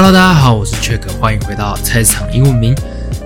[0.00, 2.72] Hello，大家好，我是 Jack，欢迎回到菜市场英文名。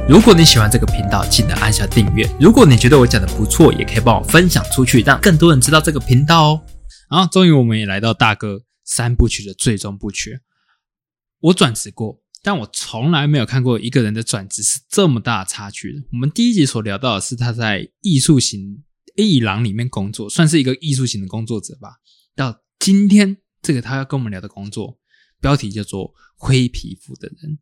[0.09, 2.27] 如果你喜欢这个频道，记得按下订阅。
[2.41, 6.65] 如果你觉得我讲的不错，也可以帮我分享出去，让更多人知道这个频道哦。
[7.11, 10.41] 然后，终于我们也来到大哥三部曲的最终部曲。
[11.41, 16.01] 我转职过，但我从来没有看过一个人的转职是这么大的差距的。
[16.13, 18.83] 我们第一集所聊到的是他在艺术型
[19.15, 21.97] 艺廊里面工作，算是一个艺术型的工作者吧。
[22.35, 24.99] 到今天，这个他要跟我们聊的工作。
[25.43, 27.59] 标题叫做“灰皮肤的人”，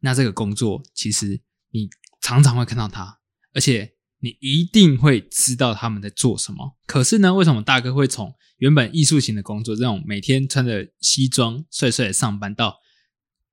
[0.00, 1.90] 那这个工作其实你
[2.22, 3.18] 常常会看到他，
[3.52, 6.78] 而且你一定会知道他们在做什么。
[6.86, 12.78] 可是呢，为什么大哥会从原本艺术型的工作，这种每天穿着西装帅帅的上班，到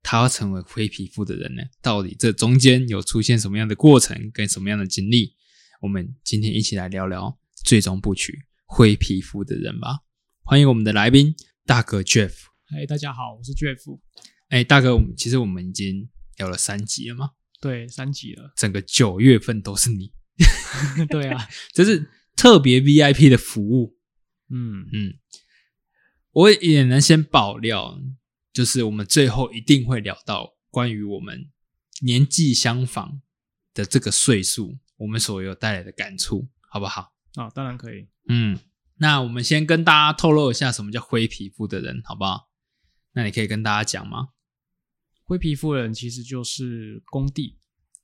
[0.02, 1.62] 他要成为灰皮肤的人呢？
[1.82, 5.34] 到底这中间有出现什么样的过程，跟什么样的经历？
[5.80, 9.98] 我们今天一起来聊聊最终部曲“灰皮肤的人”吧。
[10.44, 11.34] 欢迎我们的来宾
[11.66, 12.51] 大哥 Jeff。
[12.74, 13.98] 哎，大家好，我是 Jeff。
[14.48, 17.32] 哎，大哥，我们其实我们已经聊了三集了吗？
[17.60, 18.50] 对，三集了。
[18.56, 20.10] 整个九月份都是你。
[21.10, 23.98] 对啊， 这是特别 VIP 的服务。
[24.48, 25.18] 嗯嗯，
[26.30, 28.00] 我也能先爆料，
[28.54, 31.50] 就是我们最后一定会聊到关于我们
[32.00, 33.20] 年纪相仿
[33.74, 37.12] 的这个岁数，我们所有带来的感触，好不好？
[37.34, 38.08] 啊，当然可以。
[38.28, 38.58] 嗯，
[38.96, 42.48] 那我们先跟大家透露一下什么叫灰皮肤的人，好不好？
[43.12, 44.28] 那你可以跟大家讲吗？
[45.24, 47.58] 灰皮肤人其实就是工地，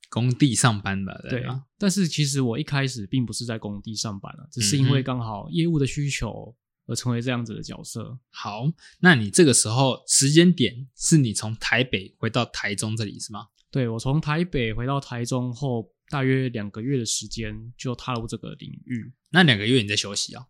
[0.09, 1.65] 工地上班的，对啊。
[1.77, 6.55] 但是其实我一开始并不是在工地上班了，只是因为刚好业务的需求
[6.87, 8.17] 而成为这样子的角色。
[8.31, 13.47] 好，那你这个时候时间点是你从台北回到台中这里是吗？
[13.69, 19.13] 对，我从台北回到台中后，大约两个月的时间就踏入这个领域。
[19.29, 20.47] 那两个月你在休息啊？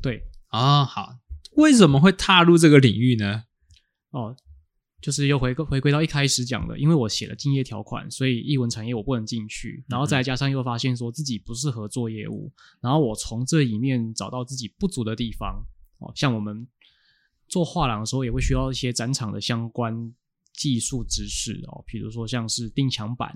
[0.00, 1.18] 对啊，好，
[1.56, 3.44] 为什么会踏入这个领域呢？
[4.12, 4.34] 哦，
[5.00, 15.60] 就是又回回归到一开始讲的，因为我写了竞业条款，所以译文产业我不能进去，然后再加上又发现说自己不适合做业务，然后我从这里面找到自己不足的地方。
[15.98, 16.66] 哦，像我们
[17.48, 20.12] 做画廊的时候，也会需要一些展场的相关
[20.52, 23.32] 技术知识哦，比如说像是钉墙板，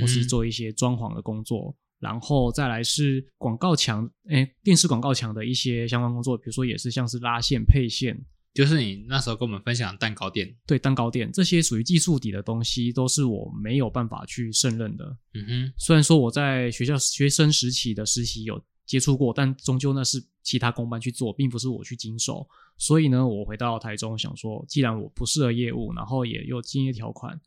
[0.00, 8.18] 或是做一些装潢的工作，然后再来是广告墙，哎，电视广告墙的一些相关工作，比如说也是像是拉线配线。
[8.54, 15.04] 就是你那时候跟我们分享蛋糕店，对蛋糕店这些属于技术底的东西，都是我没有办法去胜任的。
[15.34, 22.46] 嗯哼，虽然说我在学校学生时期的实习有接触过，但终究那是其他公班去做，并不是我去经手。
[22.76, 27.40] 所以呢，我回到台中想说，既然我不适合业务，然后也有竞业条款，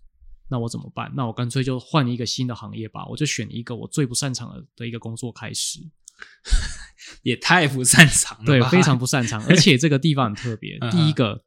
[0.49, 1.11] 那我怎么办？
[1.15, 3.05] 那我干脆就换一个新的行业吧。
[3.07, 5.81] 我就选一个我最不擅长的的一个工作开始。
[7.23, 9.43] 也太不擅长了，对，非常不擅长。
[9.49, 11.43] 而且这个地方很特别，第一个，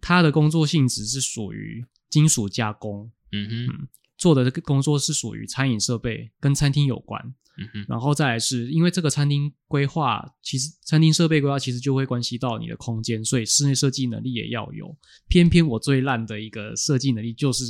[0.00, 7.22] 他的工作性质是属于金属加工，嗯哼，做的这个工作是属于餐饮设备，跟餐厅有关，
[7.58, 7.86] 嗯哼。
[7.88, 14.96] 然后再来是因为这个餐厅规划，其实餐厅设备规划其实就会关系到你的空间，所以室内设计能力也要有。
[15.28, 17.64] 偏偏我最烂的一个设计能力就是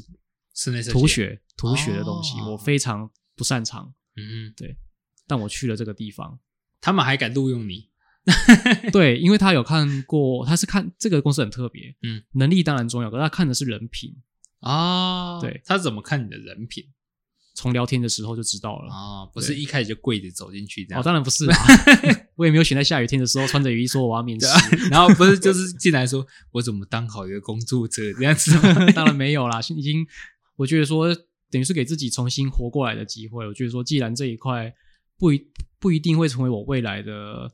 [0.55, 4.77] 室内图学，图学的东西我非常不擅长，嗯哼，对。
[5.27, 6.39] 但我去了这个地方。
[6.81, 7.89] 他们还敢录用你？
[8.93, 14.15] 对，因为他有看过，他是看这个公司很特别，嗯，能力当然重要，可是他看的是人品
[14.61, 15.41] 啊。
[15.41, 16.85] 对，他怎么看你的人品？
[17.57, 21.01] 从聊天的时候就知道了啊，不是一开始就跪着走进去这样。
[21.01, 21.57] 哦，当然不是啦，
[22.35, 24.47] 我也没有选在下雨天的时候穿着雨衣说我要面试，
[24.91, 28.51] 然后不是就是进来说我怎么当好一个工作者这样子？
[28.93, 30.07] 当然没有啦，已经
[30.57, 31.15] 我觉得说
[31.51, 33.47] 等于是给自己重新活过来的机会。
[33.47, 34.75] 我觉得说既然这一块。
[35.19, 35.43] 不一
[35.79, 37.51] 不一定会成为我未来的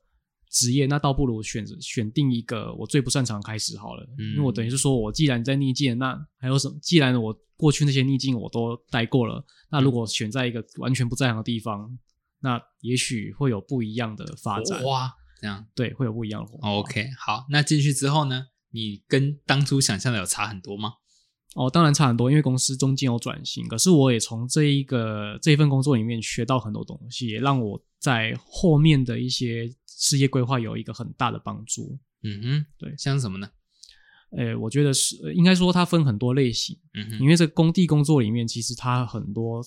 [0.51, 4.05] 职业，那倒不如选择选定一个我最不擅长开始好了。
[4.19, 6.77] 嗯因为我等于是说，我既然在逆境，那还有什么？
[6.83, 11.99] 既然我过去那些逆境我都待过了，那如果选在一个完全不在行的地方，
[12.41, 14.83] 那也许会有不一样的发展。
[14.85, 16.53] 哇，这样对，会有不一样的。
[16.63, 18.47] OK，好，那进去之后呢？
[18.73, 20.93] 你跟当初想象的有差很多吗？
[21.57, 23.67] 哦，当然差很多，因为公司中间有转型。
[23.67, 31.99] 可是我也从这一个这一份工作里面学到很多东西，也让我在后面的一些事业规划有一个很大的帮助。
[32.23, 33.51] 嗯哼，对，像什么呢？
[34.37, 36.79] 诶，我觉得是应该说它分很多类型。
[36.95, 39.61] 嗯哼，因为这工地工作里面，其实它很多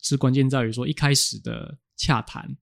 [0.00, 2.56] 是关键在于说一开始的洽谈。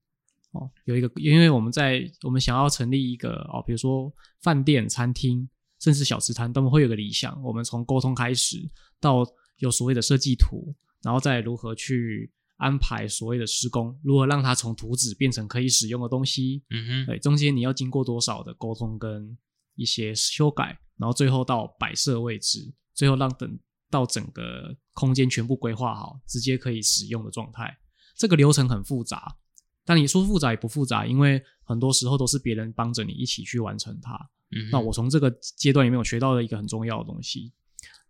[0.53, 4.11] 哦，有一个，因为我们在我们想要成立一个哦，比如说
[4.41, 5.47] 饭店、餐厅。
[5.83, 7.37] 甚至小吃摊，他们会有个理想。
[7.43, 8.57] 我们从沟通开始，
[9.01, 9.21] 到
[9.57, 16.63] 有所谓的设计图，然后再如何去安排所谓的施工，如何让它从图纸变成可以使用的东西。
[16.69, 19.37] 嗯哼，对，中间你要经过多少的沟通跟
[19.75, 23.59] 一些修改，然后最后到摆设位置，最后让等
[23.89, 27.77] 到整个空间全部规划好，直接可以使用的状态。
[28.15, 29.35] 这个流程很复杂，
[29.83, 34.29] 但你说复杂也不复杂，因为很多时候都是别人帮着你一起去完成它。
[34.55, 37.53] 嗯，那我从这个阶段里面，我学到了一个很重要的东西，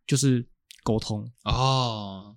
[0.06, 0.48] 就是
[0.84, 1.31] 沟通。
[1.44, 2.36] 哦，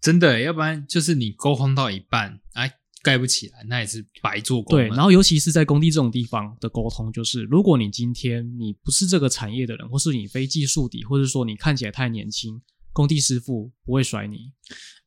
[0.00, 2.72] 真的，要不然就是你沟通到一半，哎，
[3.02, 4.76] 盖不起来，那也是白做工。
[4.76, 12.60] 对，然后尤其是在工地这种地方的沟通，就是如果你今天你不是这个产业的人，或是你非技术底，或者说你看起来太年轻，
[12.92, 14.52] 工地师傅不会甩你。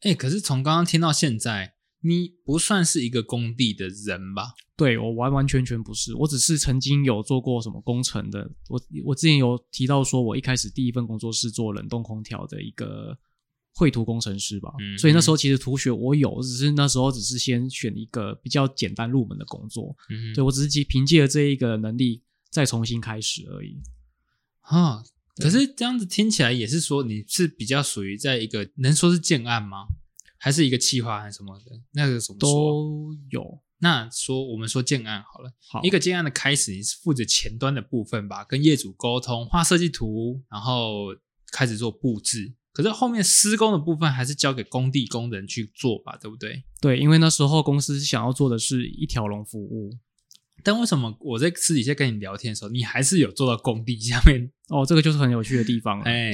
[0.02, 4.54] 哎，可是从刚刚听到现在，你不算是一个工地的人吧？
[4.76, 8.50] 对我完完全全不是，我只是曾经有做过什么工程的。
[8.70, 13.18] 我我之前有提到说，我一开始第一份工作是做冷冻空调的一个
[13.74, 19.96] 绘图工程师吧，嗯所以那时候其实图学我有，只是那时候只是先选一个比较简单入门的工作。
[20.10, 22.22] 嗯对我只是凭借着这一个能力
[22.52, 23.82] 再重新开始而已。
[24.62, 25.04] 啊，
[25.38, 29.88] 可是这样子听起来也是说你是比较属于在一个能说是建案吗？
[30.48, 31.66] 还是一个企划还是什么的？
[31.92, 32.50] 那个什么说？
[32.50, 33.60] 都有。
[33.80, 41.08] 那说我们说建案好了，好，一个建案的开始，你是负责前端的部分吧，跟业主沟通、画设计图，然后
[41.52, 42.56] 开始做布置。
[42.72, 46.64] 可是后面施工的部分还是交给工地工人去做吧，对不对？
[46.80, 49.92] 对，因为那时候公司想要做的是一条龙服务。
[50.64, 54.50] 但为什么我在私底下跟你聊天的时候，你还是有做到工地下面？
[54.70, 56.06] 哦，这个就是很有趣的地方了。
[56.10, 56.32] 哎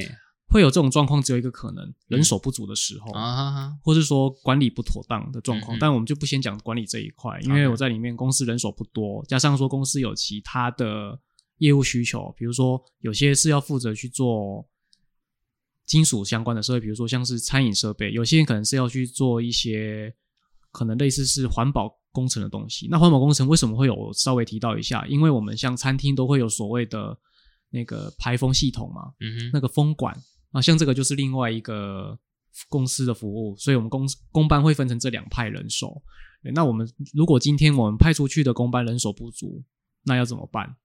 [0.53, 3.11] 会有这种状况，只有一个可能，人手不足的时候。
[3.11, 11.19] 啊，或是说管理不妥当的状况，但我们就不先讲管理这一块，因为我在里面公司人手不多，加上说公司有其他的
[11.57, 14.65] 业务需求，比如说有些是要负责去做
[15.85, 20.13] 金属相关的设备，比如说像是餐饮设备，有些人可能是要去做一些
[20.71, 22.87] 可能类似是环保工程的东西。
[22.91, 24.13] 那环保工程为什么会有？
[24.13, 27.17] 稍微提到一下，因为我们像餐厅都会有所谓的
[27.71, 30.15] 那个排风系统嘛，嗯哼，那个风管
[30.53, 32.17] 啊，像这个就是另外一个
[32.69, 36.01] 公司的服务，所以我们公公班会分成这两派人手。
[36.53, 39.63] 那我们如果今天我们派出去的公班人手不足，
[40.03, 40.75] 那要怎么办？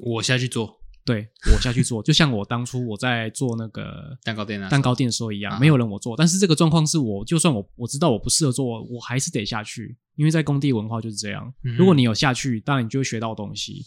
[0.00, 11.52] 我下去做对我下去做，就像我当初我在做那个 蛋糕店啊，蛋糕店的时候一样，啊没有人我做，但是这个状况是我就算我我知道我不适合做，我还是得下去，因为在工地文化就是这样。
[11.76, 13.84] 如果你有下去，当然你就会学到东西，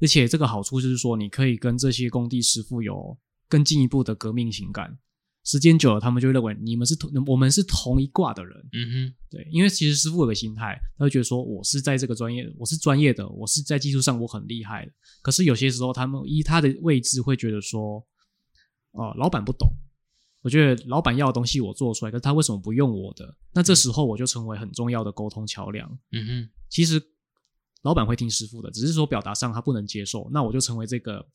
[0.00, 3.16] 而且这个好处就是说，你可以跟这些工地师傅有
[3.48, 4.98] 更进一步的革命情感。
[5.44, 8.68] 时间久了，他们就会认为你们是同我们是同一挂的人。
[8.72, 14.92] 嗯哼，对，因为其实师傅有个心态，他会觉得说我是在这个专业，我是专业的，我是在技术上我很厉害的。
[15.22, 18.06] 可是有些时候，他们依他的位置会觉得说，
[18.90, 19.68] 哦、老板不懂。
[20.42, 23.34] 我觉得老板要的东西我做出来，可是他为什么不用我的？
[23.54, 25.88] 那这时候我就成为很重要的沟通桥梁。
[26.12, 27.02] 嗯哼，其实
[27.82, 31.26] 老板会听师傅的，只是说表达上他不能接受，那我就成为这个，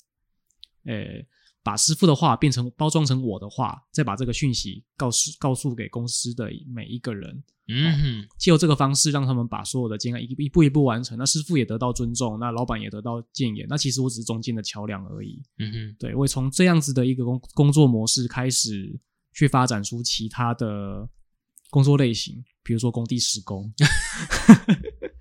[0.85, 1.25] 呃，
[1.63, 15.41] 把师傅的话变成包装成我的话，再把这个讯息告诉告诉给公司的每一个人，嗯哼，借由这个方式让他们把所有的建案一一步一步完成，那师傅也得到尊重，那老板也得到建言，那其实我只是中间的桥梁而已。
[15.59, 18.99] 嗯哼，对，我会从这样子的一个工工作模式开始
[19.33, 21.07] 去发展出其他的
[21.69, 23.73] 工作类型，比如说工地施工。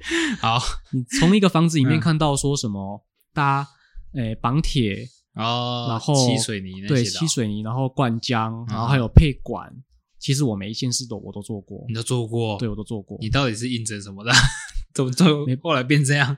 [0.41, 0.59] 好
[0.91, 3.65] 你从一个房子里面嗯看到说什么搭
[4.15, 9.73] 诶绑铁，哦，然后漆水泥那对些的哦漆水泥，然后灌浆，然后嗯还有配管，
[10.19, 13.17] 其实我每一件事都我都做过你，都做过，对我都做过。
[13.21, 14.33] 你到底是应征什么的？
[14.95, 15.57] 怎么做没？
[15.57, 16.37] 后来变这样？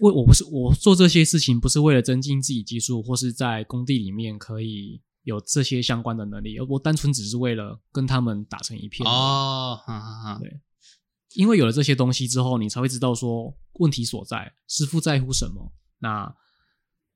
[0.00, 10.60] 我我不是我做这些事情不是为了增进自己技术，或是在工地里面可以有这些相关的能力，我单纯只是为了跟他们打成一片。，哦，哈哈哈，对
[11.34, 16.32] 因为有了这些东西之后，你才会知道说问题所在，师傅在乎什么，那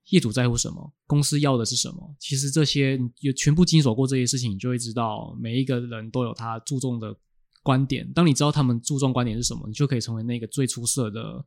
[0.09, 2.17] 业主在乎什么，公司要的是什么。
[2.19, 7.15] 其实这些你有全部经手过这些事情，你就会知道每一个人都有他注重的
[7.63, 8.11] 观点。
[8.13, 11.45] 当你知道他们注重观点是什么，你就可以成为那个最出色的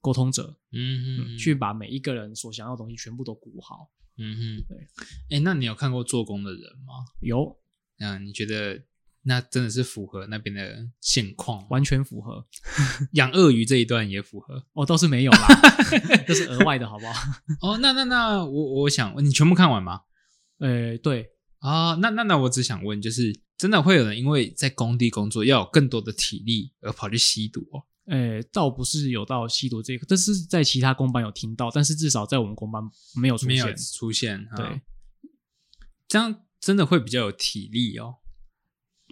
[0.00, 3.90] 沟通者，嗯哼，去把每一个人所想要的东西全部都鼓好。
[4.18, 5.36] 嗯哼，对。
[5.38, 7.06] 哎，那你有看过做工的人吗？
[7.20, 7.56] 有
[7.98, 8.82] 嗯你觉得
[9.26, 11.66] 那真的是符合那边的现况？
[11.70, 12.46] 完全符合，
[13.12, 15.48] 养鳄鱼这一段也符合哦，倒是没有啦，
[16.28, 17.12] 这是额外的，好不好？
[17.62, 17.78] 哦。
[17.78, 20.02] 那那那我我想你全部看完吗？
[20.58, 27.82] 呃，对，啊、那那那我只想问，就是真的会有人因为在工地工作要有更多的体力而跑去吸毒哦？
[28.06, 32.82] 呃，倒不是有到吸毒这个，这是在其他公班有听到，但是至少在我们公班
[33.16, 33.48] 没有出现。
[33.48, 34.82] 没有出现，哈对，
[36.06, 38.16] 这样真的会比较有体力哦。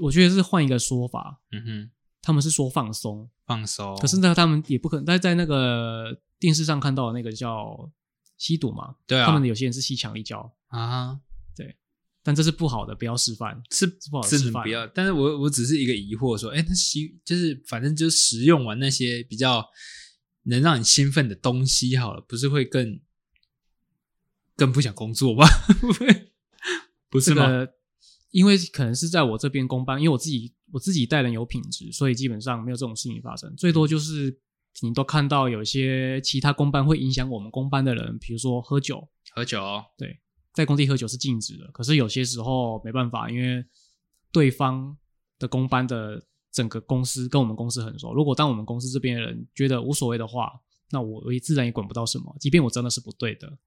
[0.03, 1.91] 我觉得是换一个说法，嗯哼，
[2.21, 3.97] 他们是说放松，放松。
[3.99, 7.91] 可是呢，他们也不可能在在那个电视上看到的那个叫
[8.37, 11.21] 吸毒嘛，对啊，他们有些人是吸强力胶，啊，
[11.57, 11.77] 对，
[12.25, 13.63] 但这是不好的，不要示范。
[13.71, 14.85] 是不好的示范不要。
[14.89, 19.65] 但是我我只是一个疑惑，说，哎，那吸就是反正就是食用完那些比较
[20.43, 23.01] 能让你兴奋的东西好了，不是会更
[24.57, 25.47] 更不想工作吗？
[27.09, 27.47] 不是吗？
[27.47, 27.75] 这个
[28.33, 33.55] 因为可能是在我这边公班，因为我自己我自己带人有品质，所以基本上没有这种事情发生。
[33.57, 34.37] 最多就是
[34.81, 40.19] 你都看到有些其他公班会影响我们公班的人，比如说喝酒，喝酒哦，对，
[40.53, 41.67] 在工地喝酒是禁止的。
[41.73, 43.65] 可是有些时候没办法，因为
[44.33, 44.97] 对方
[45.39, 48.15] 的公班的整个公司跟我们公司很熟。
[48.15, 50.51] 如果当我们公司这边的人觉得无所谓的话，
[50.91, 53.59] 那我我也自然也管不到什么，即便我真的是不对的。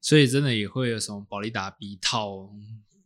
[0.00, 2.50] 所以真的也会有什么保利达 B 套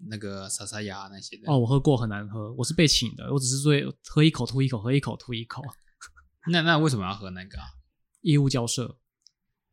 [0.09, 3.73] 那个莎莎雅那些的哦，我喝过很难喝，我是被请的，我只是说
[4.07, 5.63] 喝一口吐一口，喝一口吐一口。
[6.51, 7.65] 那那为什么要喝那个啊？
[8.21, 8.99] 义务交涉，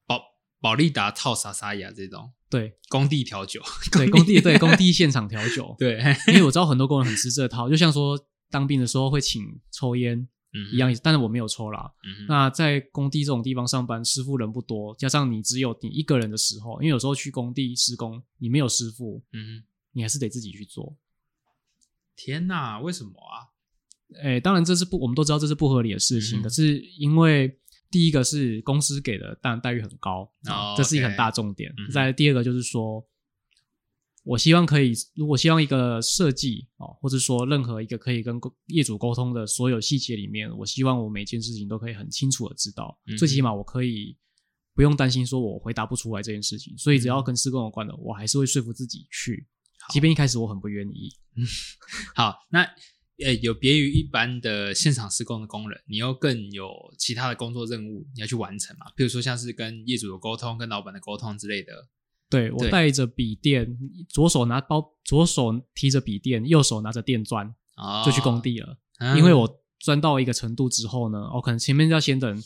[0.06, 0.22] 保
[0.60, 3.62] 保利达套莎莎雅这种对工地调酒，
[3.92, 8.18] 对，工地对工地现场调酒， 对，因为我知道很多工人很吃这套，就像说
[8.50, 11.92] 当兵的时候会请抽烟嗯一样意思，但是我没有抽啦。
[12.04, 20.96] 嗯那在工地这种地方上班，师傅人不多，加上你只有你一个人的时候，因为有时候去工地施工，你没有师傅，嗯，你还是得自己去做。
[22.16, 23.50] 天哪，为什么啊？
[24.22, 26.40] 哎，当然这是不，我们都知道这是不合理的事情。
[26.40, 27.58] 嗯可是因为
[27.90, 31.74] 第一个是公司给的，当然待遇很高，哦这是一个很大重点。
[31.78, 33.02] 嗯再来第二个就是说，
[34.24, 44.16] 我希望可以，如果希望一个设计哦，或者说任何一个可以跟业主沟通的所有细节里面，我希望我每件事情都可以很清楚的知道，嗯最起码我可以
[44.76, 46.78] 不用担心说我回答不出来这件事情。
[46.78, 49.48] 所以只要跟施工有关的，我还是会说服自己去，
[49.90, 51.12] 即便一开始我很不愿意。
[52.14, 52.62] 好，那
[53.26, 58.86] 呃，有别于一般的现场施工的工人，你又更有其他的工作任务你要去完成嘛？
[58.96, 61.88] 比如说像是跟业主的沟通、跟老板的沟通之类的。
[62.32, 63.78] 对我带着笔电，
[64.10, 68.80] 左手拿包，左手提着笔电，右手拿着电钻，哦，就去工地了。
[69.00, 72.44] 嗯，因为我钻到一个程度之后呢，我、可能前面要先等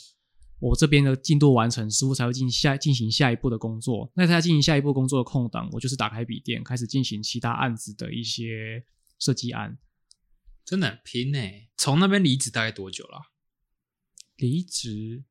[0.59, 4.11] 我这边的进度完成，师傅才会进下进行下一步的工作。
[4.15, 8.83] 那在进行下一步工作的空档，我就是打开笔电，开始进行其他案子的一些
[9.19, 9.77] 设计案。
[10.65, 11.39] 真的很拼呢。
[11.77, 13.19] 从那边离职大概多久了？
[14.37, 15.23] 离职，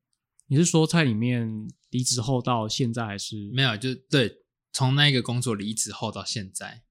[0.47, 4.44] 你是说在里面离职后到现在还是没有，就对，
[4.75, 6.83] 从那个工作离职后到现在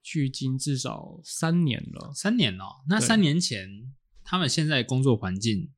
[0.00, 2.12] 距今至少三年了？
[2.14, 2.84] 三年哦。
[2.88, 5.72] 那对三年前他们现在工作环境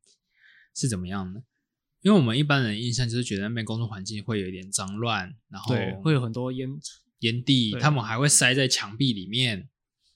[0.74, 1.40] 是怎么样呢？
[2.02, 6.68] 因为我们一般人印象就是觉得那边工作环境会有一点脏乱，然后对，会有很多烟
[7.20, 9.70] 烟蒂，对他们还会塞在墙壁里面，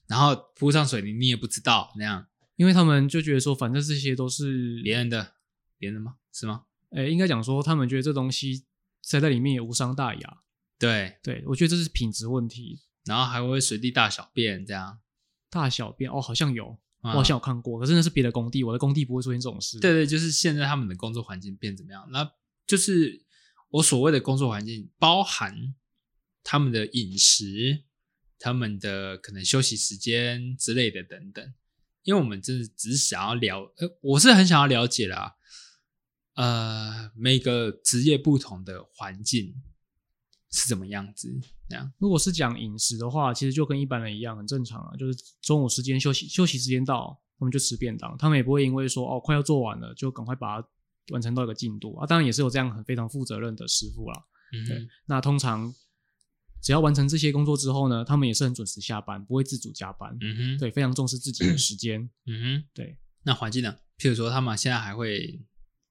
[0.05, 5.33] 然后铺上水泥，你也不知道那样因为他们就觉得说，反正这些都是别人的，
[5.79, 6.17] 别人的吗？
[6.31, 6.65] 是吗？
[6.91, 8.65] 诶，应该讲说，他们觉得这东西
[9.01, 10.42] 塞在里面也无伤大雅。
[10.79, 14.99] 对，对我觉得这是品质问题，然后还会随地大小便这样。
[15.49, 19.79] 大小便哦，好像有，我啊好像有看过，可是那是别的工地，我的工地不会出现这种事。
[19.79, 22.07] 对对，就是现在他们的工作环境变怎么样？
[22.11, 22.29] 那
[22.65, 23.23] 就是
[23.69, 25.75] 我所谓的工作环境，包含
[26.43, 27.83] 他们的饮食、
[28.39, 31.53] 他们的可能休息时间之类的等等。
[32.03, 35.35] 因为我们真的只是想要了，呃，我是很想要了解啦，
[36.33, 39.55] 呃，每个职业不同的环境
[40.53, 41.27] 是怎么样子，
[41.67, 41.91] 这样。
[41.97, 50.67] 如果是讲饮食的话，其实就跟一般人一样，很正常啊，就是中午时间休息休息时间到，他们就吃便当，他们也不会因为说哦快要做完了，就赶快把它
[51.11, 52.05] 完成到一个进度啊。
[52.05, 54.23] 当然也是有这样很非常负责任的师傅啦。
[54.53, 55.73] 嗯哼，那通常
[56.61, 60.15] 只要完成这些工作之后呢，他们也是很准时下班，不会自主加班。
[60.21, 62.07] 嗯哼，对，非常重视自己的时间。
[62.27, 62.63] 嗯哼。
[62.73, 63.75] 对，那环境呢？
[63.97, 65.41] 譬如说，他们现在还会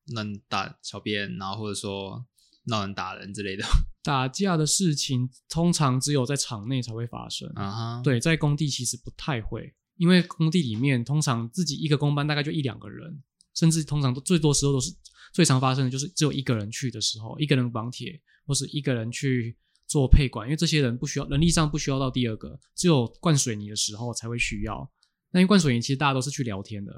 [0.08, 2.24] 乱打小便，然后或者说
[2.64, 3.64] 闹人打人之类的。
[4.02, 7.48] 打架的事情通常只有在场内才会发生。
[7.54, 13.22] 啊哈，，对，在工地其实不太会，因为工地里面通常自己一个工班大概就一两个人，
[13.54, 14.92] 甚至通常都最多时候都是
[15.32, 24.90] 最常发生的就是只有一个人去的时候，一个人绑铁或是一个人去做配管，因为这些人不需要人力上不需要到第二个，只有灌水泥的时候才会需要。
[25.30, 26.92] 那因为灌水泥其实大家都是去聊天的，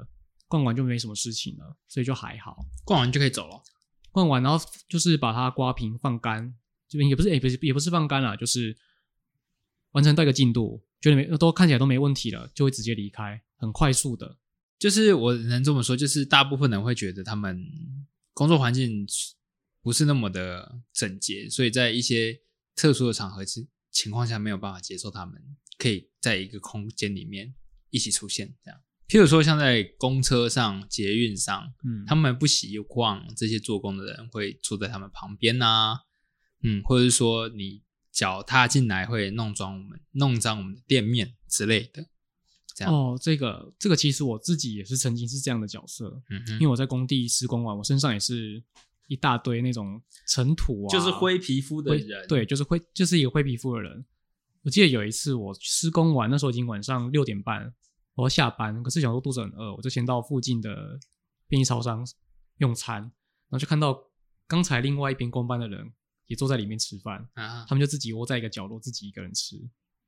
[0.47, 2.57] 灌完就没什么事情了，所以就还好。
[2.83, 3.61] 灌完就可以走了。
[4.15, 6.55] 换完，然后就是把它刮平放干，
[6.87, 8.73] 这边也不是也不是也不是放干啦，就是
[9.91, 14.37] 完成到一个进度，觉得没都看起来都没问题了，就会直接离开，很快速的。
[14.79, 17.61] 就是我能这么说，就是大部分人会觉得他们
[18.33, 19.05] 工作环境
[19.81, 22.39] 不是那么的整洁，所以在一些
[22.73, 25.41] 特殊的场合之情况下没有办法接受他们
[25.77, 27.53] 可以在一个空间里面
[27.89, 28.79] 一起出现这样。
[29.07, 35.99] 譬如说，像在公车上、捷运上，嗯，他们不希望这些做工的人会坐在他们旁边呐、
[36.63, 42.07] 嗯，或者是说你脚踏进来会弄脏我们，弄脏我们的店面之类的。
[42.75, 48.61] 这样，哦，这个这个其实我自己也是曾经是这样的角色，嗯哼，因为我在工地施工完，我身上也是
[49.07, 54.05] 一大堆那种尘土啊，就是灰皮肤的人，对，就是灰，就是一个灰皮肤的人。
[54.63, 57.71] 我记得有一次我施工完，那时候已经晚上六点半，
[58.15, 60.99] 我要下班，可是想说肚子很饿，我就先到附近的
[61.47, 62.05] 便利超商
[62.57, 63.97] 用餐，然后就看到
[64.47, 65.93] 刚才另外一边工班的人
[66.27, 69.57] 也坐在里面吃饭，啊，他们就自己窝在一个角落，自己一个人吃。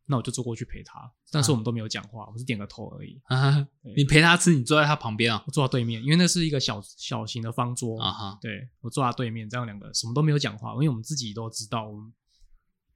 [0.10, 3.20] 那我就坐过去陪他，但是我们都没有讲话，我是点个头而已。
[3.26, 12.14] 啊，你陪他吃，你坐在他旁边啊，我坐在对面，因为那是一个小小型的方桌啊哈，对我坐在对面，这样两个什么都没有讲话，因为我们自己都知道，我们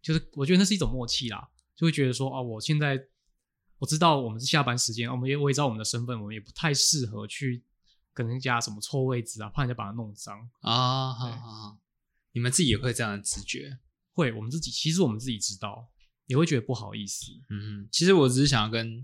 [0.01, 2.97] 就是我觉得那是一种默契啦，就会觉得说哦，我现在
[3.81, 7.63] 我知道我们是下班时间，我们也我也知道我们的身份，我们也不太适合去
[8.13, 10.37] 跟人家什么错位置啊，怕人家把它弄脏。
[10.59, 11.77] 啊，好对好好，
[12.33, 13.79] 你们自己也会这样的直觉，
[14.13, 15.89] 会，我们自己其实我们自己知道，
[16.27, 17.25] 也会觉得不好意思。
[17.49, 19.03] 嗯，其实我只是想要跟，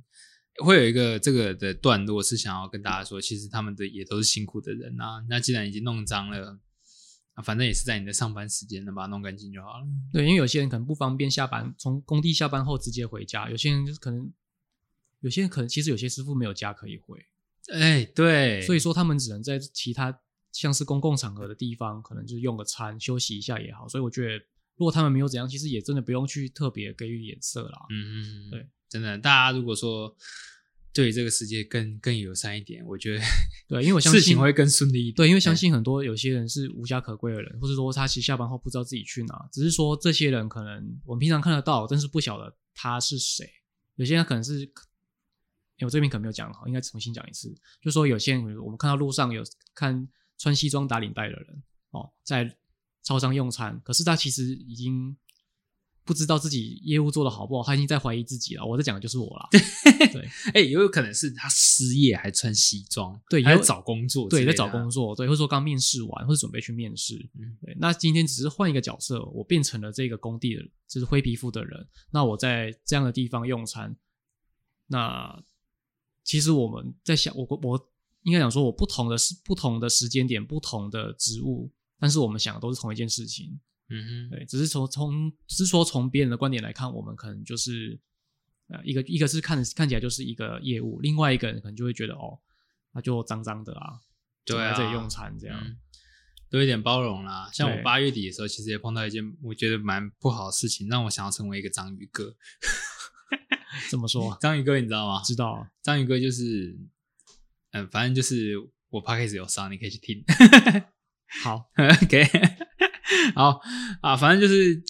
[0.63, 5.25] 会有一个这个的段落是想要跟大家说，其实他们的也都是辛苦的人啊。
[5.27, 6.59] 那既然已经弄脏了，
[7.33, 9.87] 啊，反正也是在你的上班时间，能把它弄干净就好了。
[10.13, 14.31] 对，因为有些人可能不方便下班，从工地下班后直接回家；有些人就是可能，
[15.21, 17.19] 有些人可能其实有些师傅没有家可以回，
[17.73, 20.17] 哎，对，所以说他们只能在其他
[20.51, 23.87] 像是公共场合的地方，可能就是用个餐休息一下也好。
[23.87, 24.45] 所以我觉得，
[24.75, 27.79] 如果他们没有怎样，其实也真的不用去特别给予眼色啦。
[27.89, 30.15] 嗯嗯，嗯对，真的，大家如果说
[30.93, 33.23] 对这个世界更更友善一点，我觉得
[33.67, 35.15] 对，因为我相信事情会更顺利一点。
[35.15, 43.47] 对，因为相信很多有些人是无家可归的人，或者说他其实下班后不知道自己去哪，只是说这些人可能我们平常看得到，但是不晓得他是谁。
[43.95, 44.71] 有些人可能是，
[45.79, 47.53] 诶我这边可能没有讲好，应该重新讲一次。
[47.81, 52.57] 就说有些人，我们看到路上有看穿西装打领带的人哦，在
[53.03, 55.15] 超商用餐，可是他其实已经
[56.03, 58.65] 不知道自己业务做的好不好，他已经在怀疑自己了。
[58.65, 59.47] 我在讲的就是我啦。
[60.11, 64.89] 对哎，也有可能是他失业还穿西装，还在对有找工作，对，在找工。
[64.89, 67.75] 作，对，或者说刚面试完，或者准备去面试，嗯对。
[67.79, 71.87] 那今天只是换一个角色，我变成了这个工地的，就是灰皮肤的人。
[72.11, 73.95] 那我在这样的地方用餐，
[74.87, 75.43] 那
[76.27, 77.89] 其实我们在想，我我
[78.23, 83.57] 应该讲说，我不同的时不同的时间点，不同的职务，但是我们想的都是同一件事情，
[83.89, 87.97] 嗯哼，对，只是从从只是说从别人的观点来看，我们可能就是
[88.67, 92.37] 呃一个一个是看看起来就是一个业务，另外一个人可能就会觉得哦，
[92.91, 94.01] 那就脏脏的啊，
[94.43, 95.59] 对啊在这里用餐这样。
[95.63, 95.77] 嗯
[96.49, 97.49] 多一点包容啦。
[97.51, 102.33] 像我八月底的时候，其实也碰到一件我觉得蛮不好的事情，让我想要成为一个章鱼哥。
[103.89, 104.37] 怎么说？
[104.41, 105.21] 章鱼哥，你知道吗？
[105.23, 106.77] 知道啊章鱼哥就是，
[107.71, 108.57] 嗯，反正就是
[108.89, 110.23] 我 p o d c a s 有上，你可以去听。
[111.43, 111.69] 好，
[112.03, 112.23] OK，
[113.35, 113.59] 好
[114.01, 114.81] 啊，反正就是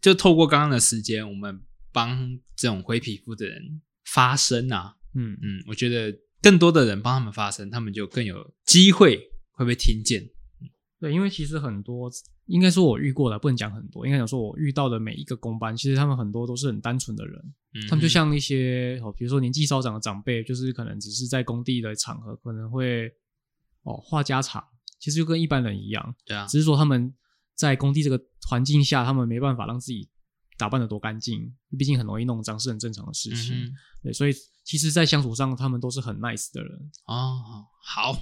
[0.00, 1.60] 就透过刚刚的时间，我们
[1.92, 4.94] 帮这种灰皮肤的人发声啊。
[5.14, 10.28] 嗯，嗯，我觉得更多的人帮他们发声，他们就更有机会会被听见。
[11.00, 12.10] 对，因为其实很多，
[12.46, 23.08] 应该说我遇过的，不能讲很多，应该讲说我遇到的每一个工班，其实他们很多都是很单纯的人，嗯，他们就像一些哦，比如说年纪稍长的长辈，就是可能只是在工地的场合，可能会
[23.82, 24.64] 哦话家常，
[24.98, 27.12] 其实就跟一般人一样，对啊，只是说他们
[27.54, 30.08] 在工地这个环境下，他们没办法让自己
[30.56, 33.54] 打扮的多干净，毕竟很容易弄脏是很正常的事情。
[33.54, 34.32] 嗯对，所以
[34.62, 36.90] 其实，在相处上，他们都是很 nice 的人。
[37.06, 38.16] 哦，好，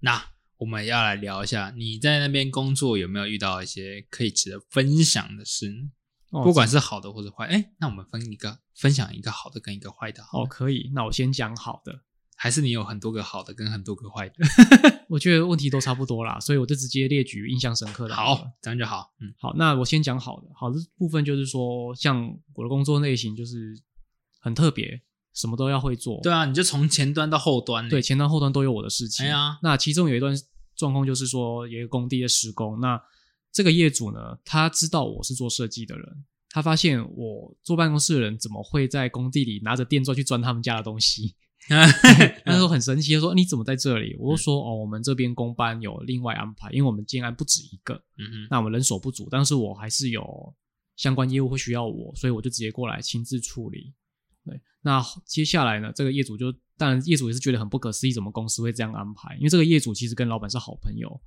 [0.00, 0.22] 那
[0.60, 5.90] 我们要来聊一下，你在那边工作有没有遇到一些可以值得分享的事呢？
[6.30, 12.02] 哦不管是好的或者坏，哎，那我们分一个，分享一个好的跟一个坏的好哦，可以，那我先讲好的。
[12.36, 14.34] 还是你有很多个好的跟很多个坏的？
[15.10, 18.14] 我觉得问题都差不多啦，所以我就直接列举印象深刻的。
[18.14, 19.12] 好，这样就好。
[19.20, 20.46] 嗯好，那我先讲好的。
[20.54, 23.78] 好的部分就是说，像我的工作类型就是
[24.40, 25.02] 很特别，
[25.34, 26.18] 什么都要会做。
[26.22, 29.26] 对啊，你就从前端到后端，对，，前端后端都有我的事情。
[29.26, 30.34] 哎呀那其中有一段
[30.80, 33.00] 状况就是说，有一个工地的施工，那
[33.52, 41.36] 这个业主呢，他知道我是做设计的人，他发现我坐办公室的人怎么会在工地里拿着电钻去钻他们家的东西，
[42.46, 44.16] 那时候很神奇，他说你怎么在这里？
[44.18, 50.54] 我就说哦，我们这边工班有另外安排，因为我们建安不止一个，嗯哼，那我们人手不足，但是我还是有
[50.96, 53.92] 相关业务会需要我，所以我就直接过来亲自处理。
[54.82, 59.34] 对，那接下来呢，这个业主就当然业主也是觉得很不可思议，怎么公司会这样安排？
[59.36, 61.20] 因为这个业主其实跟老板是好朋友。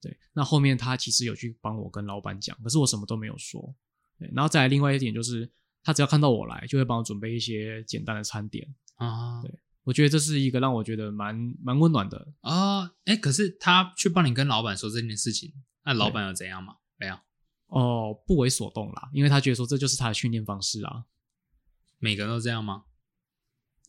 [0.00, 3.74] 对，那后面他其实有去帮我跟老板讲，可是我什么都没有说。
[4.18, 5.50] 对，然后再来另外一点就是，
[5.82, 8.66] 他只要看到我来，就会帮我准备一些简单的餐点。
[8.96, 12.32] 啊对我觉得这是一个让我觉得蛮蛮温暖的。
[12.40, 15.52] 啊，哎，可是他去帮你跟老板说这件事情，
[15.84, 16.74] 那老板有怎样吗？
[16.96, 17.16] 没有。
[17.68, 21.04] 哦，不为所动啦，因为他觉得说这就是他的训练方式啊。
[21.98, 22.84] 每个人都这样吗？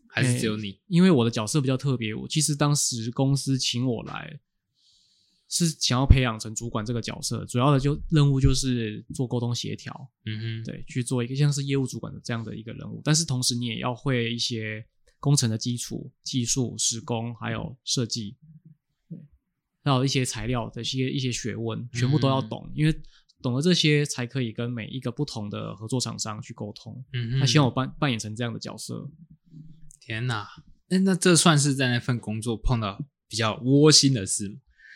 [0.10, 0.80] 还是只有你？
[0.88, 4.40] 因为我的角色比较特别，我其实当时公司请我来，
[5.50, 13.02] 是想要培养成主管这个角色，主要的就任务就是做沟通协调，嗯哼，对，去做一个像是业务主管的这样的一个人物。
[13.04, 14.86] 但是同时你也要会一些
[15.20, 18.36] 工程的基础、技术、施工，还有设计，
[19.10, 19.18] 对，
[19.84, 23.02] 还有一些材料的一些一些学问，全部都要懂，因为
[23.42, 27.06] 懂了这些才可以跟每一个不同的合作厂商去沟通。
[27.14, 29.10] 嗯哼，他希望我扮扮演成这样的角色。
[30.08, 30.48] 天哪，
[30.88, 34.56] 那那这算是在那份工作碰到比较窝心的事吗？